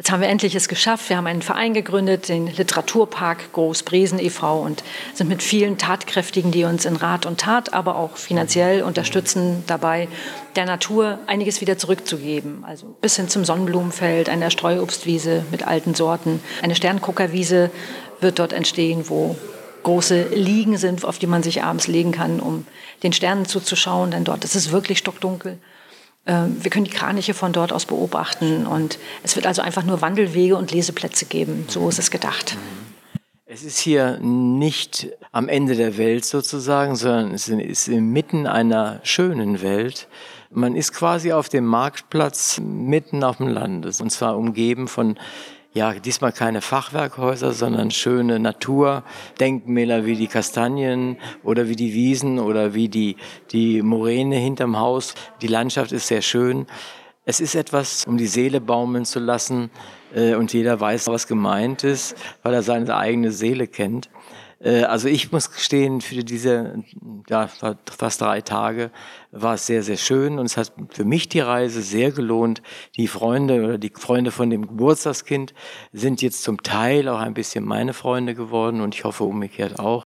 Jetzt 0.00 0.10
haben 0.10 0.22
wir 0.22 0.30
endlich 0.30 0.54
es 0.54 0.66
geschafft. 0.66 1.10
Wir 1.10 1.18
haben 1.18 1.26
einen 1.26 1.42
Verein 1.42 1.74
gegründet, 1.74 2.30
den 2.30 2.46
Literaturpark 2.46 3.52
Großbresen 3.52 4.18
e.V. 4.18 4.62
und 4.62 4.82
sind 5.12 5.28
mit 5.28 5.42
vielen 5.42 5.76
Tatkräftigen, 5.76 6.50
die 6.50 6.64
uns 6.64 6.86
in 6.86 6.96
Rat 6.96 7.26
und 7.26 7.38
Tat, 7.38 7.74
aber 7.74 7.96
auch 7.96 8.16
finanziell 8.16 8.82
unterstützen, 8.82 9.62
dabei 9.66 10.08
der 10.56 10.64
Natur 10.64 11.18
einiges 11.26 11.60
wieder 11.60 11.76
zurückzugeben. 11.76 12.64
Also 12.64 12.96
bis 13.02 13.16
hin 13.16 13.28
zum 13.28 13.44
Sonnenblumenfeld, 13.44 14.30
einer 14.30 14.48
Streuobstwiese 14.48 15.44
mit 15.50 15.66
alten 15.66 15.94
Sorten. 15.94 16.42
Eine 16.62 16.76
Sternguckerwiese 16.76 17.70
wird 18.22 18.38
dort 18.38 18.54
entstehen, 18.54 19.10
wo 19.10 19.36
große 19.82 20.28
Liegen 20.32 20.78
sind, 20.78 21.04
auf 21.04 21.18
die 21.18 21.26
man 21.26 21.42
sich 21.42 21.62
abends 21.62 21.88
legen 21.88 22.12
kann, 22.12 22.40
um 22.40 22.66
den 23.02 23.12
Sternen 23.12 23.44
zuzuschauen, 23.44 24.12
denn 24.12 24.24
dort 24.24 24.44
ist 24.44 24.54
es 24.54 24.72
wirklich 24.72 24.96
stockdunkel. 24.96 25.58
Ähm, 26.26 26.56
wir 26.62 26.70
können 26.70 26.84
die 26.84 26.90
Kraniche 26.90 27.34
von 27.34 27.52
dort 27.52 27.72
aus 27.72 27.86
beobachten 27.86 28.66
und 28.66 28.98
es 29.22 29.36
wird 29.36 29.46
also 29.46 29.62
einfach 29.62 29.84
nur 29.84 30.00
Wandelwege 30.00 30.56
und 30.56 30.72
Leseplätze 30.72 31.26
geben. 31.26 31.64
So 31.68 31.88
ist 31.88 31.98
es 31.98 32.10
gedacht. 32.10 32.56
Es 33.46 33.64
ist 33.64 33.78
hier 33.78 34.18
nicht 34.20 35.08
am 35.32 35.48
Ende 35.48 35.74
der 35.74 35.98
Welt 35.98 36.24
sozusagen, 36.24 36.94
sondern 36.94 37.34
es 37.34 37.48
ist 37.48 37.88
inmitten 37.88 38.46
einer 38.46 39.00
schönen 39.02 39.60
Welt. 39.60 40.06
Man 40.50 40.76
ist 40.76 40.92
quasi 40.92 41.32
auf 41.32 41.48
dem 41.48 41.64
Marktplatz 41.64 42.60
mitten 42.62 43.24
auf 43.24 43.38
dem 43.38 43.48
Land 43.48 43.86
und 43.86 44.10
zwar 44.10 44.36
umgeben 44.36 44.86
von 44.86 45.18
ja, 45.72 45.94
diesmal 45.94 46.32
keine 46.32 46.62
Fachwerkhäuser, 46.62 47.52
sondern 47.52 47.92
schöne 47.92 48.40
Naturdenkmäler 48.40 50.04
wie 50.04 50.16
die 50.16 50.26
Kastanien 50.26 51.16
oder 51.44 51.68
wie 51.68 51.76
die 51.76 51.94
Wiesen 51.94 52.40
oder 52.40 52.74
wie 52.74 52.88
die, 52.88 53.16
die 53.52 53.80
Moräne 53.82 54.36
hinterm 54.36 54.78
Haus. 54.78 55.14
Die 55.42 55.46
Landschaft 55.46 55.92
ist 55.92 56.08
sehr 56.08 56.22
schön. 56.22 56.66
Es 57.24 57.38
ist 57.38 57.54
etwas, 57.54 58.04
um 58.06 58.16
die 58.16 58.26
Seele 58.26 58.60
baumeln 58.60 59.04
zu 59.04 59.20
lassen 59.20 59.70
äh, 60.12 60.34
und 60.34 60.52
jeder 60.52 60.80
weiß, 60.80 61.06
was 61.06 61.28
gemeint 61.28 61.84
ist, 61.84 62.16
weil 62.42 62.54
er 62.54 62.62
seine 62.62 62.96
eigene 62.96 63.30
Seele 63.30 63.68
kennt. 63.68 64.10
Äh, 64.60 64.82
also 64.84 65.08
ich 65.08 65.32
muss 65.32 65.50
gestehen, 65.50 66.00
für 66.00 66.24
diese 66.24 66.84
ja, 67.28 67.48
fast 67.48 68.20
drei 68.20 68.40
Tage 68.40 68.90
war 69.32 69.54
es 69.54 69.66
sehr, 69.66 69.82
sehr 69.82 69.96
schön 69.96 70.38
und 70.38 70.46
es 70.46 70.56
hat 70.56 70.72
für 70.90 71.04
mich 71.04 71.28
die 71.28 71.40
Reise 71.40 71.82
sehr 71.82 72.12
gelohnt. 72.12 72.62
Die 72.96 73.08
Freunde 73.08 73.64
oder 73.64 73.78
die 73.78 73.92
Freunde 73.94 74.30
von 74.30 74.50
dem 74.50 74.66
Geburtstagskind 74.66 75.54
sind 75.92 76.22
jetzt 76.22 76.42
zum 76.42 76.62
Teil 76.62 77.08
auch 77.08 77.18
ein 77.20 77.34
bisschen 77.34 77.64
meine 77.64 77.94
Freunde 77.94 78.34
geworden 78.34 78.80
und 78.80 78.94
ich 78.94 79.04
hoffe 79.04 79.24
umgekehrt 79.24 79.78
auch. 79.78 80.04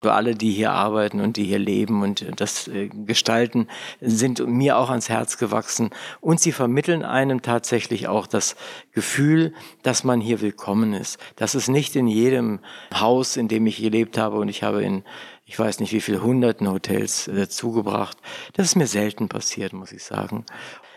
Für 0.00 0.12
alle, 0.12 0.36
die 0.36 0.52
hier 0.52 0.70
arbeiten 0.70 1.20
und 1.20 1.36
die 1.36 1.42
hier 1.44 1.58
leben 1.58 2.02
und 2.02 2.24
das 2.40 2.68
äh, 2.68 2.88
gestalten, 2.88 3.66
sind 4.00 4.46
mir 4.46 4.78
auch 4.78 4.90
ans 4.90 5.08
Herz 5.08 5.38
gewachsen. 5.38 5.90
Und 6.20 6.38
sie 6.38 6.52
vermitteln 6.52 7.04
einem 7.04 7.42
tatsächlich 7.42 8.06
auch 8.06 8.28
das 8.28 8.54
Gefühl, 8.92 9.52
dass 9.82 10.04
man 10.04 10.20
hier 10.20 10.40
willkommen 10.40 10.92
ist. 10.92 11.18
Das 11.34 11.56
ist 11.56 11.66
nicht 11.66 11.96
in 11.96 12.06
jedem 12.06 12.60
Haus, 12.94 13.36
in 13.36 13.48
dem 13.48 13.66
ich 13.66 13.78
gelebt 13.78 14.18
habe 14.18 14.36
und 14.36 14.48
ich 14.48 14.62
habe 14.62 14.84
in, 14.84 15.02
ich 15.46 15.58
weiß 15.58 15.80
nicht 15.80 15.92
wie 15.92 16.00
viele 16.00 16.22
hunderten 16.22 16.70
Hotels 16.70 17.26
äh, 17.26 17.48
zugebracht. 17.48 18.18
Das 18.52 18.66
ist 18.66 18.76
mir 18.76 18.86
selten 18.86 19.28
passiert, 19.28 19.72
muss 19.72 19.90
ich 19.90 20.04
sagen. 20.04 20.46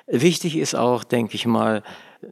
Wichtig 0.06 0.58
ist 0.58 0.76
auch, 0.76 1.04
denke 1.04 1.34
ich 1.34 1.48
mal, 1.48 1.82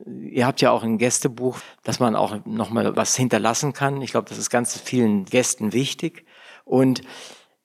Ihr 0.05 0.45
habt 0.45 0.61
ja 0.61 0.69
auch 0.69 0.83
ein 0.83 0.99
Gästebuch, 0.99 1.57
dass 1.83 1.99
man 1.99 2.15
auch 2.15 2.37
noch 2.45 2.69
mal 2.69 2.95
was 2.95 3.15
hinterlassen 3.15 3.73
kann. 3.73 4.03
Ich 4.03 4.11
glaube, 4.11 4.29
das 4.29 4.37
ist 4.37 4.51
ganz 4.51 4.79
vielen 4.79 5.25
Gästen 5.25 5.73
wichtig. 5.73 6.25
Und 6.69 7.01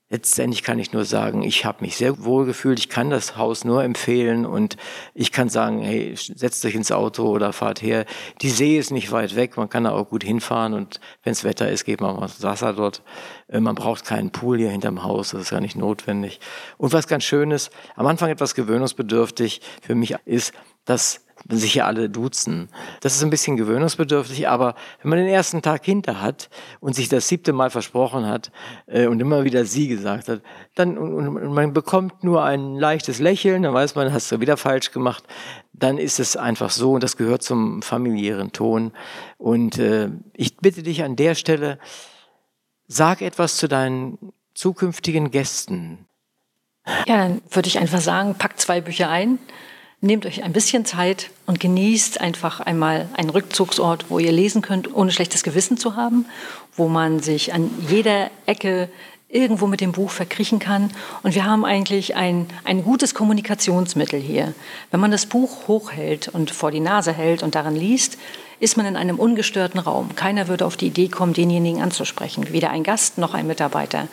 letztendlich 0.08 0.62
kann 0.62 0.78
ich 0.78 0.92
nur 0.92 1.04
sagen, 1.04 1.42
ich 1.42 1.66
habe 1.66 1.84
mich 1.84 1.96
sehr 1.96 2.24
wohl 2.24 2.46
gefühlt. 2.46 2.78
Ich 2.78 2.88
kann 2.88 3.10
das 3.10 3.36
Haus 3.36 3.64
nur 3.64 3.84
empfehlen 3.84 4.46
und 4.46 4.78
ich 5.12 5.30
kann 5.30 5.50
sagen, 5.50 5.82
hey, 5.82 6.14
setzt 6.16 6.64
euch 6.64 6.74
ins 6.74 6.90
Auto 6.90 7.28
oder 7.28 7.52
fahrt 7.52 7.82
her. 7.82 8.06
Die 8.40 8.48
See 8.48 8.78
ist 8.78 8.92
nicht 8.92 9.12
weit 9.12 9.36
weg, 9.36 9.58
man 9.58 9.68
kann 9.68 9.84
da 9.84 9.90
auch 9.90 10.08
gut 10.08 10.24
hinfahren 10.24 10.72
und 10.72 11.00
wenn 11.22 11.32
es 11.32 11.44
Wetter 11.44 11.70
ist, 11.70 11.84
geht 11.84 12.00
man 12.00 12.16
mal 12.16 12.22
ins 12.22 12.42
Wasser 12.42 12.72
dort. 12.72 13.02
Äh, 13.48 13.60
man 13.60 13.74
braucht 13.74 14.06
keinen 14.06 14.30
Pool 14.30 14.56
hier 14.56 14.70
hinterm 14.70 15.02
Haus, 15.02 15.30
das 15.32 15.42
ist 15.42 15.50
ja 15.50 15.60
nicht 15.60 15.76
notwendig. 15.76 16.40
Und 16.78 16.94
was 16.94 17.06
ganz 17.06 17.24
Schönes, 17.24 17.70
am 17.94 18.06
Anfang 18.06 18.30
etwas 18.30 18.54
gewöhnungsbedürftig 18.54 19.60
für 19.82 19.94
mich 19.94 20.14
ist, 20.24 20.54
dass 20.84 21.24
sich 21.48 21.74
hier 21.74 21.86
alle 21.86 22.08
duzen. 22.08 22.68
Das 23.00 23.14
ist 23.14 23.22
ein 23.22 23.30
bisschen 23.30 23.56
gewöhnungsbedürftig, 23.56 24.48
aber 24.48 24.74
wenn 25.02 25.10
man 25.10 25.18
den 25.18 25.28
ersten 25.28 25.60
Tag 25.60 25.84
hinter 25.84 26.20
hat 26.22 26.48
und 26.80 26.94
sich 26.94 27.08
das 27.08 27.28
siebte 27.28 27.52
Mal 27.52 27.70
versprochen 27.70 28.26
hat 28.26 28.50
äh, 28.86 29.06
und 29.06 29.20
immer 29.20 29.44
wieder 29.44 29.64
sie 29.64 29.88
gesagt 29.88 30.28
hat, 30.28 30.40
dann 30.74 30.96
und, 30.96 31.28
und 31.28 31.52
man 31.52 31.72
bekommt 31.72 32.24
nur 32.24 32.44
ein 32.44 32.76
leichtes 32.76 33.18
Lächeln, 33.18 33.62
dann 33.62 33.74
weiß 33.74 33.94
man, 33.94 34.12
hast 34.12 34.32
du 34.32 34.40
wieder 34.40 34.56
falsch 34.56 34.90
gemacht, 34.90 35.24
dann 35.72 35.98
ist 35.98 36.18
es 36.18 36.36
einfach 36.36 36.70
so 36.70 36.92
und 36.92 37.02
das 37.02 37.16
gehört 37.16 37.42
zum 37.42 37.82
familiären 37.82 38.52
Ton. 38.52 38.92
Und 39.36 39.78
äh, 39.78 40.10
ich 40.32 40.56
bitte 40.56 40.82
dich 40.82 41.02
an 41.02 41.16
der 41.16 41.34
Stelle, 41.34 41.78
sag 42.86 43.20
etwas 43.20 43.56
zu 43.56 43.68
deinen 43.68 44.32
zukünftigen 44.54 45.30
Gästen. 45.30 46.06
Ja, 47.06 47.16
dann 47.16 47.42
würde 47.50 47.68
ich 47.68 47.78
einfach 47.78 48.00
sagen, 48.00 48.34
pack 48.36 48.58
zwei 48.58 48.80
Bücher 48.80 49.10
ein 49.10 49.38
nehmt 50.04 50.26
euch 50.26 50.44
ein 50.44 50.52
bisschen 50.52 50.84
Zeit 50.84 51.30
und 51.46 51.60
genießt 51.60 52.20
einfach 52.20 52.60
einmal 52.60 53.08
einen 53.16 53.30
Rückzugsort, 53.30 54.06
wo 54.10 54.18
ihr 54.18 54.32
lesen 54.32 54.62
könnt, 54.62 54.94
ohne 54.94 55.10
schlechtes 55.10 55.42
Gewissen 55.42 55.76
zu 55.76 55.96
haben, 55.96 56.26
wo 56.76 56.88
man 56.88 57.20
sich 57.20 57.54
an 57.54 57.70
jeder 57.88 58.30
Ecke 58.46 58.88
irgendwo 59.28 59.66
mit 59.66 59.80
dem 59.80 59.92
Buch 59.92 60.10
verkriechen 60.10 60.60
kann. 60.60 60.90
Und 61.22 61.34
wir 61.34 61.44
haben 61.44 61.64
eigentlich 61.64 62.14
ein, 62.14 62.46
ein 62.64 62.84
gutes 62.84 63.14
Kommunikationsmittel 63.14 64.20
hier. 64.20 64.54
Wenn 64.90 65.00
man 65.00 65.10
das 65.10 65.26
Buch 65.26 65.66
hochhält 65.66 66.28
und 66.28 66.50
vor 66.50 66.70
die 66.70 66.80
Nase 66.80 67.12
hält 67.12 67.42
und 67.42 67.54
daran 67.54 67.74
liest, 67.74 68.16
ist 68.60 68.76
man 68.76 68.86
in 68.86 68.96
einem 68.96 69.18
ungestörten 69.18 69.80
Raum. 69.80 70.14
Keiner 70.14 70.46
würde 70.46 70.66
auf 70.66 70.76
die 70.76 70.86
Idee 70.86 71.08
kommen, 71.08 71.32
denjenigen 71.32 71.82
anzusprechen, 71.82 72.52
weder 72.52 72.70
ein 72.70 72.84
Gast 72.84 73.18
noch 73.18 73.34
ein 73.34 73.46
Mitarbeiter. 73.46 74.06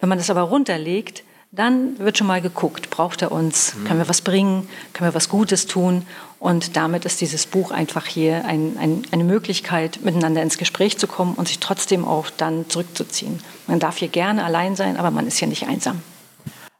Wenn 0.00 0.08
man 0.08 0.18
das 0.18 0.30
aber 0.30 0.42
runterlegt, 0.42 1.22
dann 1.52 1.98
wird 1.98 2.18
schon 2.18 2.26
mal 2.26 2.40
geguckt, 2.40 2.90
braucht 2.90 3.22
er 3.22 3.32
uns, 3.32 3.74
mhm. 3.74 3.84
können 3.84 4.00
wir 4.00 4.08
was 4.08 4.20
bringen, 4.20 4.68
können 4.92 5.10
wir 5.10 5.14
was 5.14 5.28
Gutes 5.28 5.66
tun. 5.66 6.06
Und 6.38 6.76
damit 6.76 7.04
ist 7.04 7.20
dieses 7.20 7.46
Buch 7.46 7.70
einfach 7.70 8.06
hier 8.06 8.44
ein, 8.44 8.76
ein, 8.78 9.02
eine 9.10 9.24
Möglichkeit, 9.24 10.00
miteinander 10.02 10.42
ins 10.42 10.58
Gespräch 10.58 10.98
zu 10.98 11.06
kommen 11.06 11.34
und 11.34 11.48
sich 11.48 11.58
trotzdem 11.58 12.04
auch 12.04 12.28
dann 12.30 12.68
zurückzuziehen. 12.68 13.40
Man 13.66 13.80
darf 13.80 13.96
hier 13.96 14.08
gerne 14.08 14.44
allein 14.44 14.76
sein, 14.76 14.96
aber 14.96 15.10
man 15.10 15.26
ist 15.26 15.38
hier 15.38 15.48
nicht 15.48 15.66
einsam. 15.66 16.02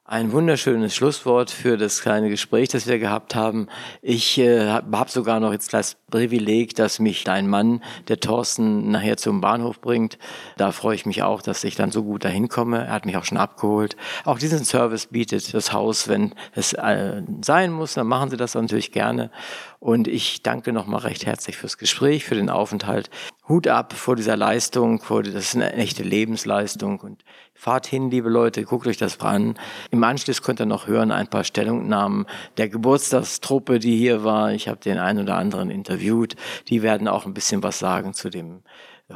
Ein 0.09 0.31
wunderschönes 0.31 0.95
Schlusswort 0.95 1.51
für 1.51 1.77
das 1.77 2.01
kleine 2.01 2.29
Gespräch, 2.29 2.69
das 2.69 2.87
wir 2.87 3.01
gehabt 3.01 3.35
haben. 3.35 3.67
Ich 4.03 4.39
äh, 4.39 4.69
habe 4.71 5.11
sogar 5.11 5.41
noch 5.41 5.51
jetzt 5.51 5.75
das 5.75 5.97
Privileg, 6.13 6.77
dass 6.77 7.01
mich 7.01 7.25
dein 7.25 7.49
Mann, 7.49 7.83
der 8.07 8.21
Thorsten, 8.21 8.93
nachher 8.93 9.17
zum 9.17 9.41
Bahnhof 9.41 9.81
bringt. 9.81 10.17
Da 10.59 10.71
freue 10.71 10.95
ich 10.95 11.07
mich 11.07 11.25
auch, 11.25 11.43
dass 11.43 11.65
ich 11.65 11.75
dann 11.75 11.91
so 11.91 12.05
gut 12.05 12.25
dahin 12.25 12.49
komme. 12.49 12.85
Er 12.87 12.93
hat 12.93 13.05
mich 13.05 13.17
auch 13.17 13.25
schon 13.25 13.37
abgeholt. 13.37 13.97
Auch 14.25 14.39
diesen 14.39 14.65
Service 14.65 15.07
bietet 15.07 15.53
das 15.53 15.73
Haus, 15.73 16.07
wenn 16.07 16.37
es 16.55 16.73
äh, 16.75 17.23
sein 17.45 17.73
muss, 17.73 17.95
dann 17.95 18.07
machen 18.07 18.31
sie 18.31 18.37
das 18.37 18.55
natürlich 18.55 18.93
gerne. 18.93 19.33
Und 19.81 20.07
ich 20.07 20.41
danke 20.43 20.73
nochmal 20.73 21.01
recht 21.01 21.27
herzlich 21.27 21.57
fürs 21.57 21.79
Gespräch, 21.79 22.25
für 22.25 22.37
den 22.37 22.49
Aufenthalt. 22.49 23.11
Hut 23.49 23.69
ab 23.69 23.93
vor 23.93 24.17
dieser 24.17 24.37
Leistung, 24.37 25.01
vor, 25.01 25.23
das 25.23 25.35
ist 25.35 25.55
eine 25.55 25.73
echte 25.75 26.03
Lebensleistung. 26.03 27.01
Und 27.01 27.25
fahrt 27.55 27.87
hin, 27.87 28.11
liebe 28.11 28.29
Leute, 28.29 28.65
guckt 28.65 28.87
euch 28.87 28.97
das 28.97 29.21
an. 29.21 29.59
Im 29.91 30.03
Anschluss 30.03 30.43
könnt 30.43 30.61
ihr 30.61 30.67
noch 30.67 30.87
hören 30.87 31.13
ein 31.13 31.29
paar 31.29 31.45
Stellungnahmen 31.45 32.27
der 32.57 32.69
Geburtstagstruppe, 32.69 33.79
die 33.79 33.97
hier 33.97 34.25
war. 34.25 34.53
Ich 34.53 34.69
habe 34.69 34.81
den 34.81 34.99
einen 34.99 35.21
oder 35.21 35.37
anderen 35.37 35.71
interviewt. 35.71 36.35
Die 36.69 36.83
werden 36.83 37.07
auch 37.07 37.25
ein 37.25 37.35
bisschen 37.35 37.63
was 37.63 37.79
sagen 37.79 38.15
zu 38.15 38.31
dem 38.31 38.63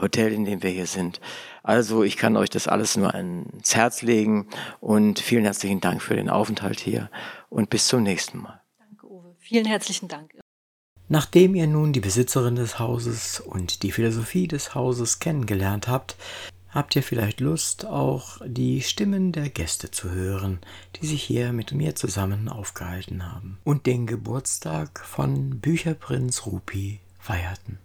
Hotel, 0.00 0.32
in 0.32 0.44
dem 0.44 0.62
wir 0.62 0.70
hier 0.70 0.86
sind. 0.86 1.20
Also 1.62 2.04
ich 2.04 2.16
kann 2.16 2.36
euch 2.36 2.50
das 2.50 2.68
alles 2.68 2.96
nur 2.96 3.12
ans 3.14 3.74
Herz 3.74 4.02
legen 4.02 4.48
und 4.78 5.18
vielen 5.18 5.44
herzlichen 5.44 5.80
Dank 5.80 6.00
für 6.02 6.14
den 6.14 6.30
Aufenthalt 6.30 6.78
hier 6.78 7.10
und 7.48 7.70
bis 7.70 7.88
zum 7.88 8.04
nächsten 8.04 8.38
Mal. 8.38 8.60
Danke, 8.78 9.06
Uwe. 9.06 9.34
Vielen 9.38 9.64
herzlichen 9.64 10.06
Dank. 10.06 10.30
Nachdem 11.12 11.56
ihr 11.56 11.66
nun 11.66 11.92
die 11.92 11.98
Besitzerin 11.98 12.54
des 12.54 12.78
Hauses 12.78 13.40
und 13.40 13.82
die 13.82 13.90
Philosophie 13.90 14.46
des 14.46 14.76
Hauses 14.76 15.18
kennengelernt 15.18 15.88
habt, 15.88 16.14
habt 16.68 16.94
ihr 16.94 17.02
vielleicht 17.02 17.40
Lust, 17.40 17.84
auch 17.84 18.40
die 18.46 18.80
Stimmen 18.80 19.32
der 19.32 19.48
Gäste 19.48 19.90
zu 19.90 20.12
hören, 20.12 20.60
die 20.94 21.06
sich 21.08 21.24
hier 21.24 21.52
mit 21.52 21.72
mir 21.72 21.96
zusammen 21.96 22.48
aufgehalten 22.48 23.26
haben 23.26 23.58
und 23.64 23.86
den 23.86 24.06
Geburtstag 24.06 25.00
von 25.04 25.58
Bücherprinz 25.58 26.46
Rupi 26.46 27.00
feierten. 27.18 27.80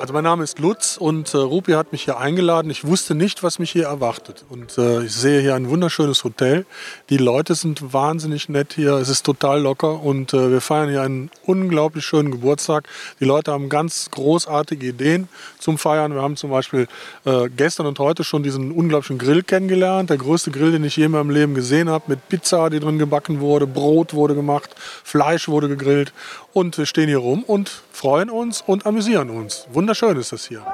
Also 0.00 0.12
mein 0.12 0.24
Name 0.24 0.44
ist 0.44 0.60
Lutz 0.60 0.96
und 0.96 1.34
äh, 1.34 1.38
Rupi 1.38 1.72
hat 1.72 1.90
mich 1.92 2.04
hier 2.04 2.18
eingeladen. 2.18 2.70
Ich 2.70 2.86
wusste 2.86 3.14
nicht, 3.14 3.42
was 3.42 3.58
mich 3.58 3.70
hier 3.72 3.86
erwartet. 3.86 4.44
Und 4.48 4.78
äh, 4.78 5.02
ich 5.04 5.12
sehe 5.12 5.40
hier 5.40 5.56
ein 5.56 5.68
wunderschönes 5.68 6.22
Hotel. 6.22 6.66
Die 7.10 7.16
Leute 7.16 7.54
sind 7.54 7.92
wahnsinnig 7.92 8.48
nett 8.48 8.74
hier. 8.74 8.92
Es 8.92 9.08
ist 9.08 9.26
total 9.26 9.60
locker 9.60 10.00
und 10.00 10.32
äh, 10.34 10.50
wir 10.52 10.60
feiern 10.60 10.88
hier 10.88 11.02
einen 11.02 11.30
unglaublich 11.46 12.04
schönen 12.04 12.30
Geburtstag. 12.30 12.88
Die 13.18 13.24
Leute 13.24 13.50
haben 13.50 13.68
ganz 13.68 14.10
großartige 14.10 14.86
Ideen 14.86 15.28
zum 15.58 15.78
Feiern. 15.78 16.14
Wir 16.14 16.22
haben 16.22 16.36
zum 16.36 16.50
Beispiel 16.50 16.86
äh, 17.24 17.48
gestern 17.48 17.86
und 17.86 17.98
heute 17.98 18.22
schon 18.22 18.42
diesen 18.42 18.70
unglaublichen 18.70 19.18
Grill 19.18 19.42
kennengelernt. 19.42 20.10
Der 20.10 20.18
größte 20.18 20.50
Grill, 20.52 20.72
den 20.72 20.84
ich 20.84 20.96
je 20.96 21.06
in 21.06 21.12
meinem 21.12 21.30
Leben 21.30 21.54
gesehen 21.54 21.88
habe, 21.88 22.04
mit 22.08 22.28
Pizza, 22.28 22.70
die 22.70 22.78
drin 22.78 22.98
gebacken 22.98 23.40
wurde, 23.40 23.66
Brot 23.66 24.14
wurde 24.14 24.34
gemacht, 24.34 24.70
Fleisch 25.02 25.48
wurde 25.48 25.68
gegrillt. 25.68 26.12
Und 26.52 26.78
wir 26.78 26.86
stehen 26.86 27.08
hier 27.08 27.18
rum 27.18 27.44
und 27.44 27.70
freuen 27.92 28.30
uns 28.30 28.62
und 28.66 28.86
amüsieren 28.86 29.30
uns. 29.30 29.66
Wunderschön 29.88 30.18
ist 30.18 30.32
das 30.32 30.46
hier. 30.46 30.66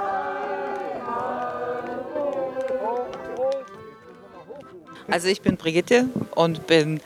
Also 5.08 5.28
ich 5.28 5.40
bin 5.40 5.56
Brigitte 5.56 6.08
und 6.34 6.66
bin 6.66 7.00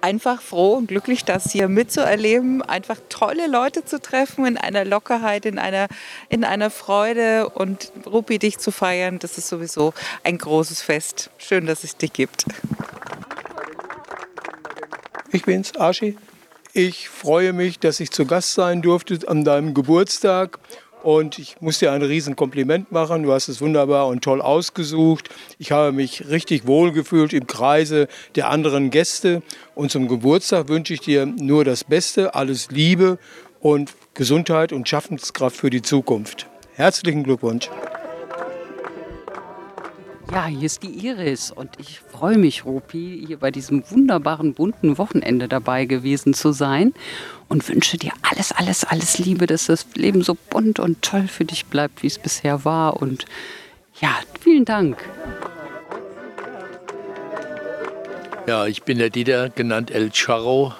einfach 0.00 0.40
froh 0.40 0.72
und 0.72 0.86
glücklich, 0.86 1.26
das 1.26 1.52
hier 1.52 1.68
mitzuerleben, 1.68 2.62
einfach 2.62 2.96
tolle 3.10 3.46
Leute 3.46 3.84
zu 3.84 4.00
treffen, 4.00 4.46
in 4.46 4.56
einer 4.56 4.86
Lockerheit, 4.86 5.44
in 5.44 5.58
einer, 5.58 5.88
in 6.30 6.44
einer 6.44 6.70
Freude 6.70 7.50
und 7.50 7.92
Rupi 8.06 8.38
dich 8.38 8.56
zu 8.56 8.70
feiern, 8.70 9.18
das 9.18 9.36
ist 9.36 9.48
sowieso 9.48 9.92
ein 10.24 10.38
großes 10.38 10.80
Fest. 10.80 11.28
Schön, 11.36 11.66
dass 11.66 11.84
es 11.84 11.98
dich 11.98 12.14
gibt. 12.14 12.46
Ich 15.30 15.44
bin's, 15.44 15.76
Arschi. 15.76 16.16
Ich 16.72 17.10
freue 17.10 17.52
mich, 17.52 17.80
dass 17.80 18.00
ich 18.00 18.12
zu 18.12 18.24
Gast 18.24 18.54
sein 18.54 18.80
durfte 18.80 19.28
an 19.28 19.44
deinem 19.44 19.74
Geburtstag. 19.74 20.58
Und 21.02 21.38
ich 21.38 21.60
muss 21.60 21.78
dir 21.78 21.92
ein 21.92 22.02
Riesenkompliment 22.02 22.90
machen. 22.92 23.22
Du 23.22 23.32
hast 23.32 23.48
es 23.48 23.60
wunderbar 23.60 24.08
und 24.08 24.22
toll 24.22 24.40
ausgesucht. 24.40 25.28
Ich 25.58 25.72
habe 25.72 25.92
mich 25.92 26.28
richtig 26.28 26.66
wohl 26.66 26.92
gefühlt 26.92 27.32
im 27.32 27.46
Kreise 27.46 28.08
der 28.34 28.48
anderen 28.50 28.90
Gäste. 28.90 29.42
Und 29.74 29.90
zum 29.90 30.08
Geburtstag 30.08 30.68
wünsche 30.68 30.94
ich 30.94 31.00
dir 31.00 31.26
nur 31.26 31.64
das 31.64 31.84
Beste, 31.84 32.34
alles 32.34 32.70
Liebe 32.70 33.18
und 33.60 33.92
Gesundheit 34.14 34.72
und 34.72 34.88
Schaffenskraft 34.88 35.56
für 35.56 35.70
die 35.70 35.82
Zukunft. 35.82 36.46
Herzlichen 36.74 37.24
Glückwunsch. 37.24 37.70
Ja, 40.30 40.44
hier 40.44 40.64
ist 40.66 40.82
die 40.82 41.06
Iris 41.06 41.50
und 41.50 41.70
ich 41.78 42.00
freue 42.00 42.36
mich, 42.36 42.66
Rupi, 42.66 43.24
hier 43.26 43.38
bei 43.38 43.50
diesem 43.50 43.82
wunderbaren 43.90 44.52
bunten 44.52 44.98
Wochenende 44.98 45.48
dabei 45.48 45.86
gewesen 45.86 46.34
zu 46.34 46.52
sein 46.52 46.92
und 47.48 47.66
wünsche 47.66 47.96
dir 47.96 48.12
alles, 48.20 48.52
alles, 48.52 48.84
alles 48.84 49.18
Liebe, 49.18 49.46
dass 49.46 49.66
das 49.66 49.86
Leben 49.94 50.22
so 50.22 50.36
bunt 50.50 50.80
und 50.80 51.00
toll 51.00 51.28
für 51.28 51.46
dich 51.46 51.64
bleibt, 51.64 52.02
wie 52.02 52.08
es 52.08 52.18
bisher 52.18 52.66
war. 52.66 53.00
Und 53.00 53.24
ja, 54.02 54.18
vielen 54.38 54.66
Dank. 54.66 55.02
Ja, 58.46 58.66
ich 58.66 58.82
bin 58.82 58.98
der 58.98 59.08
Dieter, 59.08 59.48
genannt 59.48 59.90
El 59.90 60.12
Charro, 60.12 60.74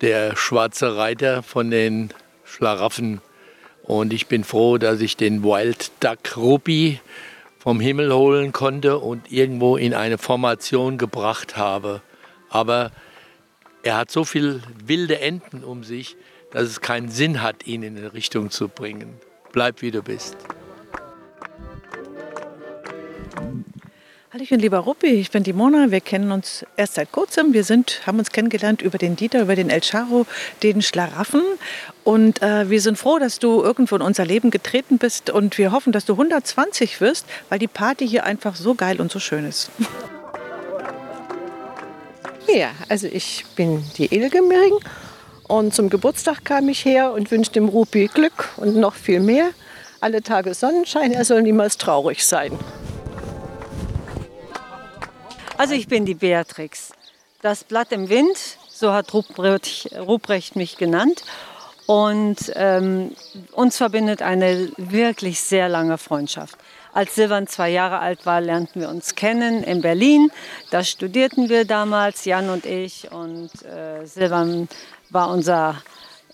der 0.00 0.34
schwarze 0.36 0.96
Reiter 0.96 1.44
von 1.44 1.70
den 1.70 2.12
Schlaraffen. 2.44 3.20
Und 3.84 4.12
ich 4.12 4.26
bin 4.26 4.42
froh, 4.42 4.78
dass 4.78 5.00
ich 5.00 5.16
den 5.16 5.44
Wild 5.44 5.92
Duck 6.00 6.36
Rupi 6.36 7.00
vom 7.64 7.80
Himmel 7.80 8.12
holen 8.12 8.52
konnte 8.52 8.98
und 8.98 9.32
irgendwo 9.32 9.78
in 9.78 9.94
eine 9.94 10.18
Formation 10.18 10.98
gebracht 10.98 11.56
habe. 11.56 12.02
Aber 12.50 12.90
er 13.82 13.96
hat 13.96 14.10
so 14.10 14.26
viel 14.26 14.60
wilde 14.84 15.18
Enten 15.18 15.64
um 15.64 15.82
sich, 15.82 16.14
dass 16.50 16.64
es 16.64 16.82
keinen 16.82 17.08
Sinn 17.08 17.40
hat, 17.40 17.66
ihn 17.66 17.82
in 17.82 17.96
eine 17.96 18.12
Richtung 18.12 18.50
zu 18.50 18.68
bringen. 18.68 19.18
Bleib 19.50 19.80
wie 19.80 19.90
du 19.90 20.02
bist. 20.02 20.36
Hallo, 24.34 24.42
ich 24.42 24.50
bin 24.50 24.58
lieber 24.58 24.78
Ruppi, 24.78 25.06
ich 25.06 25.30
bin 25.30 25.44
die 25.44 25.52
Mona. 25.52 25.92
Wir 25.92 26.00
kennen 26.00 26.32
uns 26.32 26.66
erst 26.76 26.94
seit 26.94 27.12
kurzem. 27.12 27.52
Wir 27.52 27.62
sind, 27.62 28.00
haben 28.04 28.18
uns 28.18 28.32
kennengelernt 28.32 28.82
über 28.82 28.98
den 28.98 29.14
Dieter, 29.14 29.40
über 29.40 29.54
den 29.54 29.70
El 29.70 29.80
Charo, 29.80 30.26
den 30.64 30.82
Schlaraffen. 30.82 31.40
Und 32.02 32.42
äh, 32.42 32.68
wir 32.68 32.80
sind 32.80 32.98
froh, 32.98 33.20
dass 33.20 33.38
du 33.38 33.62
irgendwo 33.62 33.94
in 33.94 34.02
unser 34.02 34.24
Leben 34.24 34.50
getreten 34.50 34.98
bist. 34.98 35.30
Und 35.30 35.56
wir 35.56 35.70
hoffen, 35.70 35.92
dass 35.92 36.04
du 36.04 36.14
120 36.14 37.00
wirst, 37.00 37.26
weil 37.48 37.60
die 37.60 37.68
Party 37.68 38.08
hier 38.08 38.24
einfach 38.24 38.56
so 38.56 38.74
geil 38.74 39.00
und 39.00 39.12
so 39.12 39.20
schön 39.20 39.44
ist. 39.44 39.70
Ja, 42.52 42.72
also 42.88 43.06
ich 43.06 43.44
bin 43.54 43.84
die 43.98 44.12
Ilge 44.12 44.42
Mering 44.42 44.80
und 45.46 45.74
zum 45.74 45.90
Geburtstag 45.90 46.44
kam 46.44 46.68
ich 46.68 46.84
her 46.84 47.12
und 47.12 47.30
wünsche 47.30 47.52
dem 47.52 47.68
Rupi 47.68 48.10
Glück 48.12 48.48
und 48.56 48.74
noch 48.74 48.94
viel 48.94 49.20
mehr. 49.20 49.50
Alle 50.00 50.22
Tage 50.22 50.54
Sonnenschein, 50.54 51.12
er 51.12 51.24
soll 51.24 51.42
niemals 51.42 51.78
traurig 51.78 52.26
sein. 52.26 52.58
Also 55.56 55.74
ich 55.74 55.86
bin 55.86 56.04
die 56.04 56.14
Beatrix. 56.14 56.92
Das 57.40 57.62
Blatt 57.62 57.92
im 57.92 58.08
Wind, 58.08 58.36
so 58.68 58.92
hat 58.92 59.14
Ruprecht, 59.14 60.56
mich 60.56 60.76
genannt. 60.76 61.22
Und 61.86 62.52
ähm, 62.56 63.14
uns 63.52 63.76
verbindet 63.76 64.20
eine 64.20 64.72
wirklich 64.76 65.40
sehr 65.40 65.68
lange 65.68 65.96
Freundschaft. 65.96 66.56
Als 66.92 67.14
Silvan 67.14 67.46
zwei 67.46 67.70
Jahre 67.70 68.00
alt 68.00 68.26
war, 68.26 68.40
lernten 68.40 68.80
wir 68.80 68.88
uns 68.88 69.14
kennen 69.14 69.62
in 69.62 69.80
Berlin. 69.80 70.30
Da 70.70 70.82
studierten 70.82 71.48
wir 71.48 71.64
damals, 71.64 72.24
Jan 72.24 72.50
und 72.50 72.66
ich. 72.66 73.12
Und 73.12 73.50
äh, 73.64 74.06
Silvan 74.06 74.68
war 75.10 75.30
unser, 75.30 75.82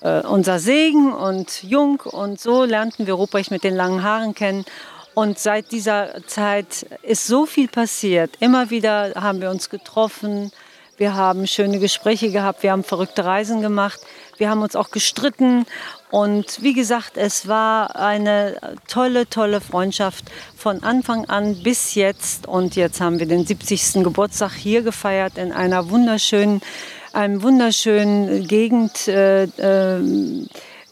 äh, 0.01 0.21
unser 0.21 0.59
Segen 0.59 1.13
und 1.13 1.63
Jung. 1.63 2.01
Und 2.01 2.41
so 2.41 2.65
lernten 2.65 3.07
wir 3.07 3.15
Ruprecht 3.15 3.51
mit 3.51 3.65
den 3.65 3.75
langen 3.75 4.03
Haaren 4.03 4.35
kennen. 4.35 4.65
Und 5.15 5.39
seit 5.39 5.73
dieser 5.73 6.27
Zeit 6.27 6.87
ist 7.03 7.27
so 7.27 7.47
viel 7.47 7.69
passiert. 7.69 8.31
Immer 8.41 8.71
wieder 8.71 9.13
haben 9.17 9.41
wir 9.41 9.51
uns 9.51 9.69
getroffen. 9.69 10.53
Wir 10.97 11.15
haben 11.15 11.47
schöne 11.47 11.79
Gespräche 11.79 12.31
gehabt. 12.31 12.63
Wir 12.63 12.73
haben 12.73 12.85
verrückte 12.85 13.25
Reisen 13.25 13.63
gemacht. 13.63 14.01
Wir 14.37 14.51
haben 14.51 14.63
uns 14.63 14.77
auch 14.77 14.91
gestritten. 14.91 15.67
Und 16.11 16.63
wie 16.63 16.75
gesagt, 16.75 17.17
es 17.17 17.49
war 17.49 17.97
eine 17.97 18.57
tolle, 18.89 19.29
tolle 19.29 19.61
Freundschaft 19.61 20.25
von 20.57 20.83
Anfang 20.83 21.25
an 21.27 21.63
bis 21.63 21.95
jetzt. 21.95 22.47
Und 22.47 22.77
jetzt 22.77 23.01
haben 23.01 23.19
wir 23.19 23.27
den 23.27 23.47
70. 23.47 24.05
Geburtstag 24.05 24.53
hier 24.53 24.83
gefeiert 24.83 25.39
in 25.39 25.53
einer 25.53 25.91
wunderschönen, 25.91 26.61
einem 27.13 27.43
wunderschönen 27.43 28.47
Gegend, 28.47 29.09
äh, 29.09 29.45
äh, 29.45 30.47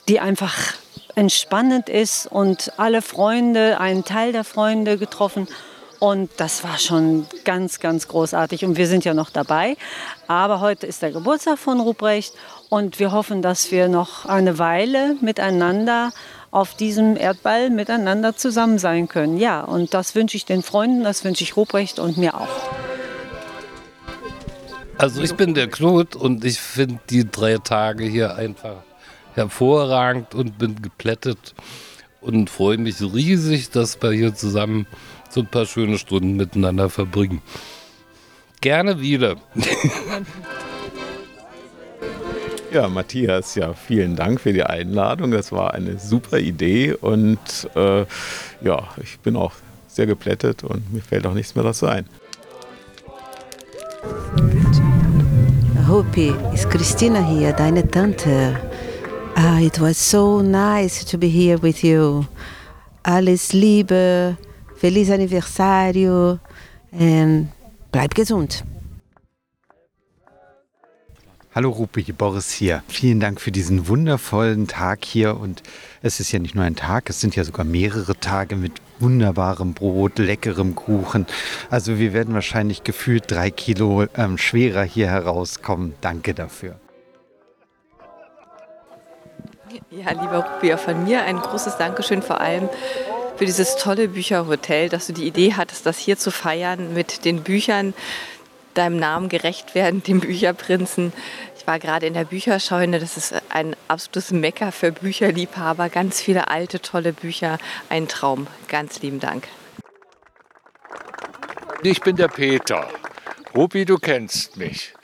die 0.08 0.20
einfach 0.20 0.74
entspannend 1.18 1.88
ist 1.88 2.28
und 2.28 2.72
alle 2.76 3.02
Freunde, 3.02 3.80
einen 3.80 4.04
Teil 4.04 4.30
der 4.30 4.44
Freunde 4.44 4.98
getroffen. 4.98 5.48
Und 5.98 6.30
das 6.36 6.62
war 6.62 6.78
schon 6.78 7.26
ganz, 7.44 7.80
ganz 7.80 8.06
großartig. 8.06 8.64
Und 8.64 8.76
wir 8.76 8.86
sind 8.86 9.04
ja 9.04 9.14
noch 9.14 9.30
dabei. 9.30 9.76
Aber 10.28 10.60
heute 10.60 10.86
ist 10.86 11.02
der 11.02 11.10
Geburtstag 11.10 11.58
von 11.58 11.80
Ruprecht. 11.80 12.34
Und 12.68 13.00
wir 13.00 13.10
hoffen, 13.10 13.42
dass 13.42 13.72
wir 13.72 13.88
noch 13.88 14.26
eine 14.26 14.60
Weile 14.60 15.16
miteinander 15.20 16.12
auf 16.52 16.74
diesem 16.74 17.16
Erdball 17.16 17.68
miteinander 17.70 18.36
zusammen 18.36 18.78
sein 18.78 19.08
können. 19.08 19.38
Ja, 19.38 19.62
und 19.62 19.94
das 19.94 20.14
wünsche 20.14 20.36
ich 20.36 20.44
den 20.44 20.62
Freunden, 20.62 21.02
das 21.02 21.24
wünsche 21.24 21.42
ich 21.42 21.56
Ruprecht 21.56 21.98
und 21.98 22.16
mir 22.16 22.36
auch. 22.36 22.70
Also 24.98 25.20
ich 25.20 25.34
bin 25.34 25.54
der 25.54 25.68
Knut 25.68 26.14
und 26.14 26.44
ich 26.44 26.60
finde 26.60 27.00
die 27.10 27.28
drei 27.28 27.58
Tage 27.58 28.04
hier 28.04 28.36
einfach 28.36 28.87
hervorragend 29.38 30.34
und 30.34 30.58
bin 30.58 30.82
geplättet 30.82 31.54
und 32.20 32.50
freue 32.50 32.76
mich 32.76 33.00
riesig, 33.00 33.70
dass 33.70 34.00
wir 34.02 34.12
hier 34.12 34.34
zusammen 34.34 34.86
so 35.30 35.40
ein 35.40 35.46
paar 35.46 35.66
schöne 35.66 35.98
Stunden 35.98 36.36
miteinander 36.36 36.90
verbringen. 36.90 37.40
Gerne 38.60 39.00
wieder. 39.00 39.36
Ja, 42.70 42.86
Matthias, 42.86 43.54
ja, 43.54 43.72
vielen 43.72 44.14
Dank 44.14 44.42
für 44.42 44.52
die 44.52 44.62
Einladung. 44.62 45.30
Das 45.30 45.52
war 45.52 45.72
eine 45.72 45.98
super 45.98 46.38
Idee 46.38 46.92
und 46.92 47.38
äh, 47.74 48.04
ja, 48.60 48.88
ich 49.02 49.18
bin 49.20 49.36
auch 49.36 49.52
sehr 49.86 50.04
geplättet 50.04 50.64
und 50.64 50.92
mir 50.92 51.00
fällt 51.00 51.26
auch 51.26 51.32
nichts 51.32 51.54
mehr 51.54 51.64
dazu 51.64 51.86
ein. 51.86 52.04
Hopi, 55.88 56.34
ist 56.52 56.68
Christina 56.68 57.26
hier, 57.26 57.54
deine 57.54 57.90
Tante. 57.90 58.60
Ah, 59.40 59.60
it 59.60 59.78
was 59.80 59.96
so 59.96 60.42
nice 60.42 61.04
to 61.04 61.16
be 61.16 61.28
here 61.28 61.62
with 61.62 61.84
you. 61.84 62.24
Alles 63.04 63.52
Liebe, 63.52 64.36
feliz 64.74 65.10
aniversario 65.10 66.40
und 66.90 67.48
bleib 67.92 68.16
gesund. 68.16 68.64
Hallo 71.54 71.70
Rupi, 71.70 72.02
Boris 72.10 72.50
hier. 72.50 72.82
Vielen 72.88 73.20
Dank 73.20 73.40
für 73.40 73.52
diesen 73.52 73.86
wundervollen 73.86 74.66
Tag 74.66 75.04
hier. 75.04 75.36
Und 75.36 75.62
es 76.02 76.18
ist 76.18 76.32
ja 76.32 76.40
nicht 76.40 76.56
nur 76.56 76.64
ein 76.64 76.74
Tag, 76.74 77.08
es 77.08 77.20
sind 77.20 77.36
ja 77.36 77.44
sogar 77.44 77.64
mehrere 77.64 78.18
Tage 78.18 78.56
mit 78.56 78.72
wunderbarem 78.98 79.72
Brot, 79.72 80.18
leckerem 80.18 80.74
Kuchen. 80.74 81.26
Also 81.70 82.00
wir 82.00 82.12
werden 82.12 82.34
wahrscheinlich 82.34 82.82
gefühlt 82.82 83.30
drei 83.30 83.52
Kilo 83.52 84.06
ähm, 84.16 84.36
schwerer 84.36 84.82
hier 84.82 85.06
herauskommen. 85.06 85.94
Danke 86.00 86.34
dafür. 86.34 86.80
Ja, 89.90 90.10
lieber 90.10 90.44
Rupi, 90.44 90.74
auch 90.74 90.78
von 90.78 91.04
mir 91.04 91.22
ein 91.22 91.38
großes 91.38 91.76
Dankeschön 91.76 92.22
vor 92.22 92.40
allem 92.40 92.68
für 93.36 93.46
dieses 93.46 93.76
tolle 93.76 94.08
Bücherhotel, 94.08 94.88
dass 94.88 95.06
du 95.06 95.12
die 95.12 95.26
Idee 95.26 95.54
hattest, 95.54 95.86
das 95.86 95.96
hier 95.98 96.18
zu 96.18 96.32
feiern 96.32 96.92
mit 96.92 97.24
den 97.24 97.44
Büchern, 97.44 97.94
deinem 98.74 98.96
Namen 98.96 99.28
gerecht 99.28 99.74
werden, 99.74 100.02
dem 100.06 100.20
Bücherprinzen. 100.20 101.12
Ich 101.56 101.66
war 101.66 101.78
gerade 101.78 102.06
in 102.06 102.14
der 102.14 102.24
Bücherscheune, 102.24 102.98
das 102.98 103.16
ist 103.16 103.34
ein 103.50 103.76
absolutes 103.86 104.32
Mecker 104.32 104.72
für 104.72 104.92
Bücherliebhaber, 104.92 105.88
ganz 105.88 106.20
viele 106.20 106.48
alte, 106.48 106.80
tolle 106.80 107.12
Bücher, 107.12 107.58
ein 107.88 108.08
Traum. 108.08 108.46
Ganz 108.68 109.02
lieben 109.02 109.20
Dank. 109.20 109.46
Ich 111.82 112.00
bin 112.00 112.16
der 112.16 112.28
Peter. 112.28 112.88
Rupi, 113.54 113.84
du 113.84 113.98
kennst 113.98 114.56
mich. 114.56 114.94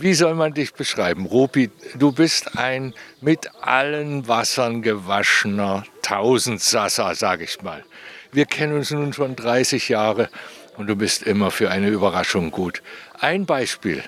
Wie 0.00 0.14
soll 0.14 0.34
man 0.34 0.54
dich 0.54 0.74
beschreiben? 0.74 1.26
Rupi, 1.26 1.72
du 1.96 2.12
bist 2.12 2.56
ein 2.56 2.94
mit 3.20 3.50
allen 3.62 4.28
Wassern 4.28 4.80
gewaschener 4.80 5.82
Tausendsasser, 6.02 7.16
sag 7.16 7.40
ich 7.40 7.62
mal. 7.62 7.84
Wir 8.30 8.46
kennen 8.46 8.76
uns 8.76 8.92
nun 8.92 9.12
schon 9.12 9.34
30 9.34 9.88
Jahre 9.88 10.28
und 10.76 10.86
du 10.86 10.94
bist 10.94 11.24
immer 11.24 11.50
für 11.50 11.72
eine 11.72 11.88
Überraschung 11.88 12.52
gut. 12.52 12.80
Ein 13.18 13.44
Beispiel. 13.44 14.04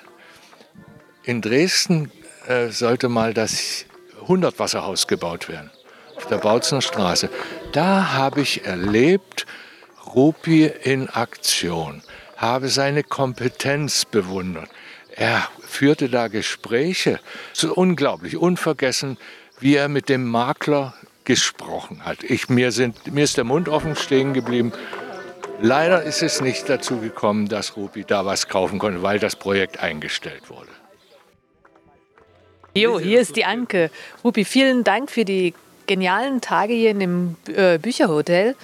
In 1.23 1.41
Dresden 1.41 2.09
äh, 2.47 2.69
sollte 2.69 3.09
mal 3.09 3.33
das 3.33 3.83
100-Wasserhaus 4.25 5.07
gebaut 5.07 5.49
werden, 5.49 5.71
auf 6.15 6.25
der 6.25 6.37
Bautzner 6.37 6.81
Straße. 6.81 7.29
Da 7.73 8.13
habe 8.13 8.39
ich 8.39 8.63
erlebt, 8.63 9.45
Rupi 10.15 10.67
in 10.67 11.09
Aktion, 11.09 12.01
habe 12.37 12.69
seine 12.69 13.03
Kompetenz 13.03 14.05
bewundert. 14.05 14.69
Er 15.15 15.47
führte 15.61 16.09
da 16.09 16.27
Gespräche, 16.27 17.19
so 17.53 17.73
unglaublich, 17.73 18.37
unvergessen, 18.37 19.17
wie 19.59 19.75
er 19.75 19.89
mit 19.89 20.09
dem 20.09 20.29
Makler 20.29 20.93
gesprochen 21.23 22.03
hat. 22.03 22.23
Ich, 22.23 22.49
mir, 22.49 22.71
sind, 22.71 23.13
mir 23.13 23.23
ist 23.23 23.37
der 23.37 23.43
Mund 23.43 23.69
offen 23.69 23.95
stehen 23.95 24.33
geblieben. 24.33 24.71
Leider 25.61 26.01
ist 26.03 26.23
es 26.23 26.41
nicht 26.41 26.67
dazu 26.69 26.97
gekommen, 26.97 27.47
dass 27.47 27.77
Rupi 27.77 28.03
da 28.03 28.25
was 28.25 28.47
kaufen 28.47 28.79
konnte, 28.79 29.03
weil 29.03 29.19
das 29.19 29.35
Projekt 29.35 29.79
eingestellt 29.79 30.49
wurde. 30.49 30.69
Jo, 32.73 32.99
hier 32.99 33.19
ist 33.19 33.35
die 33.35 33.45
Anke. 33.45 33.91
Rupi, 34.23 34.45
vielen 34.45 34.83
Dank 34.83 35.11
für 35.11 35.25
die 35.25 35.53
genialen 35.87 36.41
Tage 36.41 36.73
hier 36.73 36.91
in 36.91 36.99
dem 36.99 37.35
äh, 37.53 37.77
Bücherhotel. 37.77 38.55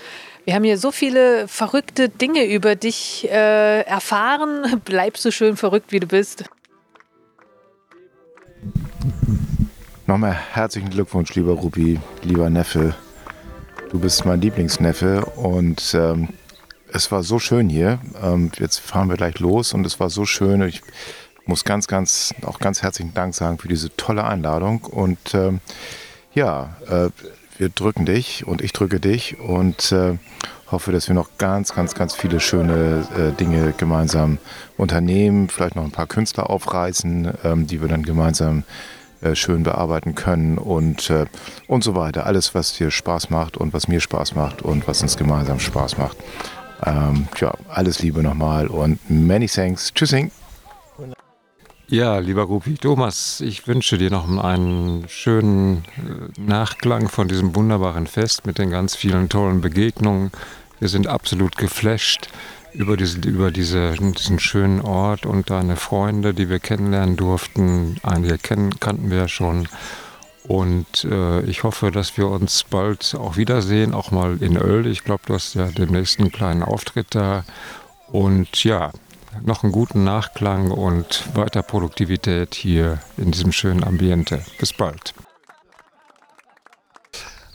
Wir 0.48 0.56
haben 0.56 0.64
hier 0.64 0.78
so 0.78 0.94
viele 0.94 1.46
verrückte 1.50 2.08
Dinge 2.08 2.46
über 2.46 2.76
dich 2.76 3.28
äh, 3.30 3.82
erfahren. 3.82 4.82
Bleib 4.86 5.18
so 5.18 5.30
schön 5.30 5.58
verrückt, 5.58 5.92
wie 5.92 6.00
du 6.00 6.08
bist. 6.08 6.46
Nochmal 10.06 10.38
herzlichen 10.54 10.90
Glückwunsch, 10.90 11.36
lieber 11.36 11.52
Rupi, 11.52 12.00
lieber 12.24 12.50
Neffe. 12.50 12.96
Du 13.92 14.00
bist 14.00 14.26
mein 14.26 14.40
Lieblingsneffe 14.40 15.26
und 15.36 15.94
ähm, 15.94 16.30
es 16.94 17.12
war 17.12 17.24
so 17.24 17.40
schön 17.40 17.68
hier. 17.68 18.00
Ähm, 18.24 18.50
jetzt 18.58 18.80
fahren 18.80 19.10
wir 19.10 19.18
gleich 19.18 19.40
los 19.40 19.74
und 19.74 19.86
es 19.86 20.00
war 20.00 20.10
so 20.10 20.24
schön. 20.24 20.62
Ich 20.62 20.82
muss 21.46 21.66
ganz, 21.66 21.88
ganz, 21.88 22.34
auch 22.44 22.60
ganz 22.60 22.82
herzlichen 22.82 23.14
Dank 23.14 23.36
sagen 23.36 23.58
für 23.58 23.68
diese 23.68 23.94
tolle 23.98 24.24
Einladung. 24.24 24.86
Und 24.86 25.34
ähm, 25.34 25.60
ja, 26.34 26.78
äh, 26.90 27.10
wir 27.58 27.70
drücken 27.70 28.06
dich 28.06 28.46
und 28.46 28.62
ich 28.62 28.74
drücke 28.74 29.00
dich 29.00 29.40
und 29.40 29.92
äh, 29.92 30.18
hoffe, 30.72 30.92
dass 30.92 31.08
wir 31.08 31.16
noch 31.16 31.30
ganz, 31.38 31.74
ganz, 31.74 31.96
ganz 31.96 32.16
viele 32.16 32.40
schöne 32.40 33.08
äh, 33.18 33.32
Dinge 33.32 33.74
gemeinsam 33.78 34.38
unternehmen. 34.78 35.50
Vielleicht 35.50 35.76
noch 35.76 35.84
ein 35.84 35.92
paar 35.92 36.08
Künstler 36.08 36.50
aufreißen, 36.50 37.34
ähm, 37.44 37.68
die 37.68 37.82
wir 37.82 37.88
dann 37.88 38.04
gemeinsam 38.04 38.64
äh, 39.22 39.36
schön 39.36 39.64
bearbeiten 39.64 40.16
können 40.16 40.58
und, 40.58 41.10
äh, 41.10 41.26
und 41.68 41.84
so 41.84 41.96
weiter. 41.96 42.26
Alles, 42.26 42.54
was 42.54 42.74
dir 42.74 42.92
Spaß 42.92 43.30
macht 43.30 43.58
und 43.58 43.74
was 43.74 43.88
mir 43.88 44.00
Spaß 44.00 44.36
macht 44.36 44.62
und 44.62 44.88
was 44.88 45.02
uns 45.02 45.18
gemeinsam 45.18 45.60
Spaß 45.60 45.98
macht. 45.98 46.18
Ähm, 46.86 47.28
ja, 47.40 47.54
alles 47.70 48.00
Liebe 48.00 48.22
nochmal 48.22 48.68
und 48.68 49.00
many 49.10 49.48
thanks. 49.48 49.94
Tschüssing. 49.94 50.32
Ja, 51.90 52.20
lieber 52.20 52.44
Rupi 52.44 52.74
Thomas, 52.74 53.40
ich 53.40 53.66
wünsche 53.66 53.98
dir 53.98 54.12
noch 54.12 54.28
einen 54.44 55.08
schönen 55.08 55.86
äh, 55.96 56.42
Nachklang 56.42 57.08
von 57.08 57.30
diesem 57.30 57.56
wunderbaren 57.56 58.08
Fest 58.08 58.46
mit 58.46 58.58
den 58.58 58.72
ganz 58.72 58.94
vielen 58.94 59.30
tollen 59.30 59.62
Begegnungen. 59.62 60.32
Wir 60.82 60.90
sind 60.90 61.08
absolut 61.08 61.56
geflasht 61.56 62.28
über, 62.74 62.98
diese, 62.98 63.20
über 63.20 63.52
diese, 63.52 63.94
diesen 63.94 64.38
schönen 64.38 64.82
Ort 64.82 65.26
und 65.26 65.50
deine 65.50 65.78
Freunde, 65.78 66.34
die 66.34 66.50
wir 66.50 66.60
kennenlernen 66.60 67.16
durften. 67.16 67.96
Einige 68.04 68.38
kennen, 68.38 68.78
kannten 68.82 69.10
wir 69.10 69.20
ja 69.20 69.28
schon. 69.30 69.70
Und 70.46 71.06
äh, 71.06 71.40
ich 71.44 71.64
hoffe, 71.64 71.92
dass 71.92 72.18
wir 72.18 72.28
uns 72.28 72.66
bald 72.66 73.16
auch 73.16 73.38
wiedersehen, 73.38 73.94
auch 73.94 74.12
mal 74.12 74.44
in 74.44 74.58
Öl. 74.58 74.88
Ich 74.88 75.06
glaube, 75.06 75.24
du 75.26 75.36
hast 75.36 75.54
ja 75.54 75.68
demnächst 75.68 76.20
einen 76.20 76.34
kleinen 76.34 76.64
Auftritt 76.64 77.16
da. 77.16 77.46
Und 78.12 78.66
ja, 78.66 78.92
noch 79.44 79.64
einen 79.64 79.72
guten 79.72 80.04
Nachklang 80.04 80.72
und 80.72 81.36
weiter 81.36 81.64
Produktivität 81.64 82.56
hier 82.56 83.00
in 83.18 83.32
diesem 83.32 83.52
schönen 83.52 83.84
Ambiente. 83.84 84.44
Bis 84.60 84.74
bald. 84.74 85.14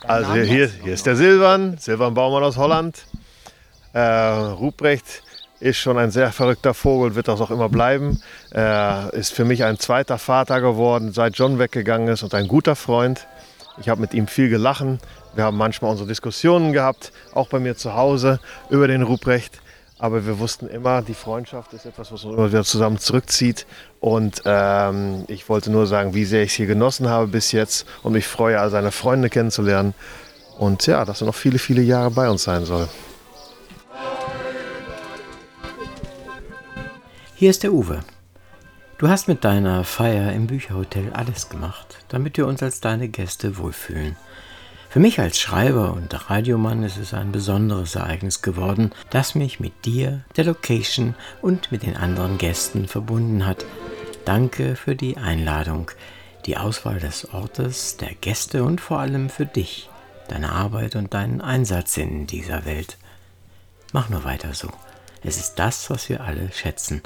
Also 0.05 0.35
hier, 0.35 0.69
hier 0.83 0.93
ist 0.93 1.07
der 1.07 1.17
Silvan, 1.17 1.79
Silvan 1.79 2.15
Baumann 2.15 2.43
aus 2.43 2.57
Holland. 2.57 3.07
Äh, 3.93 4.01
Ruprecht 4.01 5.23
ist 5.61 5.79
schon 5.79 5.97
ein 5.97 6.11
sehr 6.11 6.33
verrückter 6.33 6.75
Vogel, 6.75 7.15
wird 7.15 7.29
das 7.29 7.41
auch 7.41 7.51
immer 7.51 7.69
bleiben. 7.69 8.21
Er 8.51 9.11
ist 9.13 9.33
für 9.33 9.45
mich 9.45 9.63
ein 9.65 9.79
zweiter 9.79 10.19
Vater 10.19 10.61
geworden, 10.61 11.13
seit 11.13 11.37
John 11.37 11.59
weggegangen 11.59 12.09
ist 12.09 12.23
und 12.23 12.35
ein 12.35 12.49
guter 12.49 12.75
Freund. 12.75 13.27
Ich 13.81 13.89
habe 13.89 14.01
mit 14.01 14.13
ihm 14.13 14.27
viel 14.27 14.49
gelachen. 14.49 14.99
Wir 15.35 15.45
haben 15.45 15.57
manchmal 15.57 15.93
unsere 15.93 16.09
Diskussionen 16.09 16.73
gehabt, 16.73 17.13
auch 17.33 17.49
bei 17.49 17.59
mir 17.59 17.77
zu 17.77 17.95
Hause, 17.95 18.41
über 18.71 18.89
den 18.89 19.03
Ruprecht. 19.03 19.61
Aber 20.03 20.27
wir 20.27 20.41
wussten 20.41 20.67
immer, 20.67 21.01
die 21.01 21.15
Freundschaft 21.15 21.73
ist 21.75 21.87
etwas, 21.87 22.11
was 22.11 22.25
uns 22.25 22.35
immer 22.35 22.49
wieder 22.49 22.65
zusammen 22.65 22.99
zurückzieht. 22.99 23.67
Und 24.01 24.43
ähm, 24.45 25.25
ich 25.29 25.49
wollte 25.49 25.71
nur 25.71 25.87
sagen, 25.87 26.13
wie 26.13 26.25
sehr 26.25 26.43
ich 26.43 26.51
es 26.51 26.57
hier 26.57 26.67
genossen 26.67 27.09
habe 27.09 27.29
bis 27.29 27.53
jetzt 27.53 27.87
und 28.03 28.15
mich 28.15 28.27
freue, 28.27 28.59
all 28.59 28.69
seine 28.69 28.91
Freunde 28.91 29.31
kennenzulernen. 29.31 29.95
Und 30.59 30.85
ja, 30.89 31.05
dass 31.05 31.23
er 31.23 31.29
noch 31.29 31.37
viele, 31.37 31.61
viele 31.61 31.83
Jahre 31.83 32.11
bei 32.11 32.29
uns 32.29 32.43
sein 32.43 32.65
soll. 32.65 32.89
Hier 37.37 37.51
ist 37.51 37.63
der 37.63 37.73
Uwe. 37.73 38.01
Du 38.99 39.09
hast 39.09 39.29
mit 39.29 39.45
deiner 39.45 39.85
Feier 39.85 40.33
im 40.33 40.49
Bücherhotel 40.49 41.13
alles 41.13 41.49
gemacht, 41.49 41.99
damit 42.09 42.37
wir 42.39 42.49
uns 42.49 42.61
als 42.61 42.81
deine 42.81 43.09
Gäste 43.09 43.57
wohlfühlen. 43.57 44.17
Für 44.93 45.01
mich 45.01 45.19
als 45.21 45.41
Schreiber 45.41 45.95
und 45.95 46.29
Radiomann 46.29 46.83
ist 46.83 46.99
es 46.99 47.15
ein 47.15 47.33
besonderes 47.33 47.95
Ereignis 47.95 48.43
geworden, 48.43 48.91
das 49.09 49.35
mich 49.35 49.59
mit 49.59 49.87
dir, 49.87 50.21
der 50.37 50.45
Location 50.45 51.15
und 51.41 51.73
mit 51.73 51.83
den 51.83 51.97
anderen 51.97 52.37
Gästen 52.37 52.87
verbunden 52.89 53.47
hat. 53.47 53.65
Danke 54.27 54.77
für 54.77 54.95
die 54.95 55.17
Einladung, 55.17 55.91
die 56.45 56.59
Auswahl 56.59 57.01
des 57.01 57.33
Ortes, 57.33 57.97
der 57.97 58.15
Gäste 58.17 58.65
und 58.65 58.83
vor 58.83 58.99
allem 58.99 59.31
für 59.31 59.47
dich, 59.47 59.89
deine 60.29 60.53
Arbeit 60.53 60.95
und 60.95 61.15
deinen 61.15 61.41
Einsatz 61.41 61.97
in 61.97 62.27
dieser 62.27 62.67
Welt. 62.67 62.99
Mach 63.95 64.11
nur 64.11 64.25
weiter 64.25 64.53
so. 64.53 64.69
Es 65.23 65.39
ist 65.39 65.55
das, 65.55 65.89
was 65.89 66.11
wir 66.11 66.23
alle 66.23 66.53
schätzen, 66.53 67.01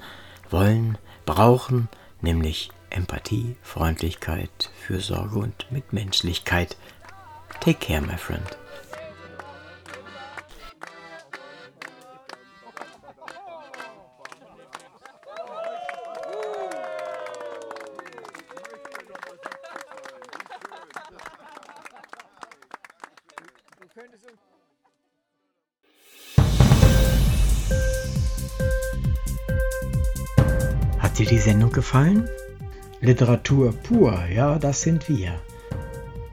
wollen, 0.51 0.99
brauchen, 1.25 1.88
nämlich 2.20 2.72
Empathie, 2.90 3.55
Freundlichkeit, 3.62 4.70
Fürsorge 4.87 5.38
und 5.38 5.70
Mitmenschlichkeit. 5.70 6.77
Take 7.61 7.81
care, 7.81 8.01
my 8.01 8.16
friend. 8.16 8.45
Hat 30.99 31.19
dir 31.19 31.27
die 31.27 31.38
Sendung 31.38 31.73
gefallen? 31.73 32.29
Literatur 33.01 33.73
pur, 33.73 34.25
ja, 34.27 34.59
das 34.59 34.83
sind 34.83 35.09
wir 35.09 35.40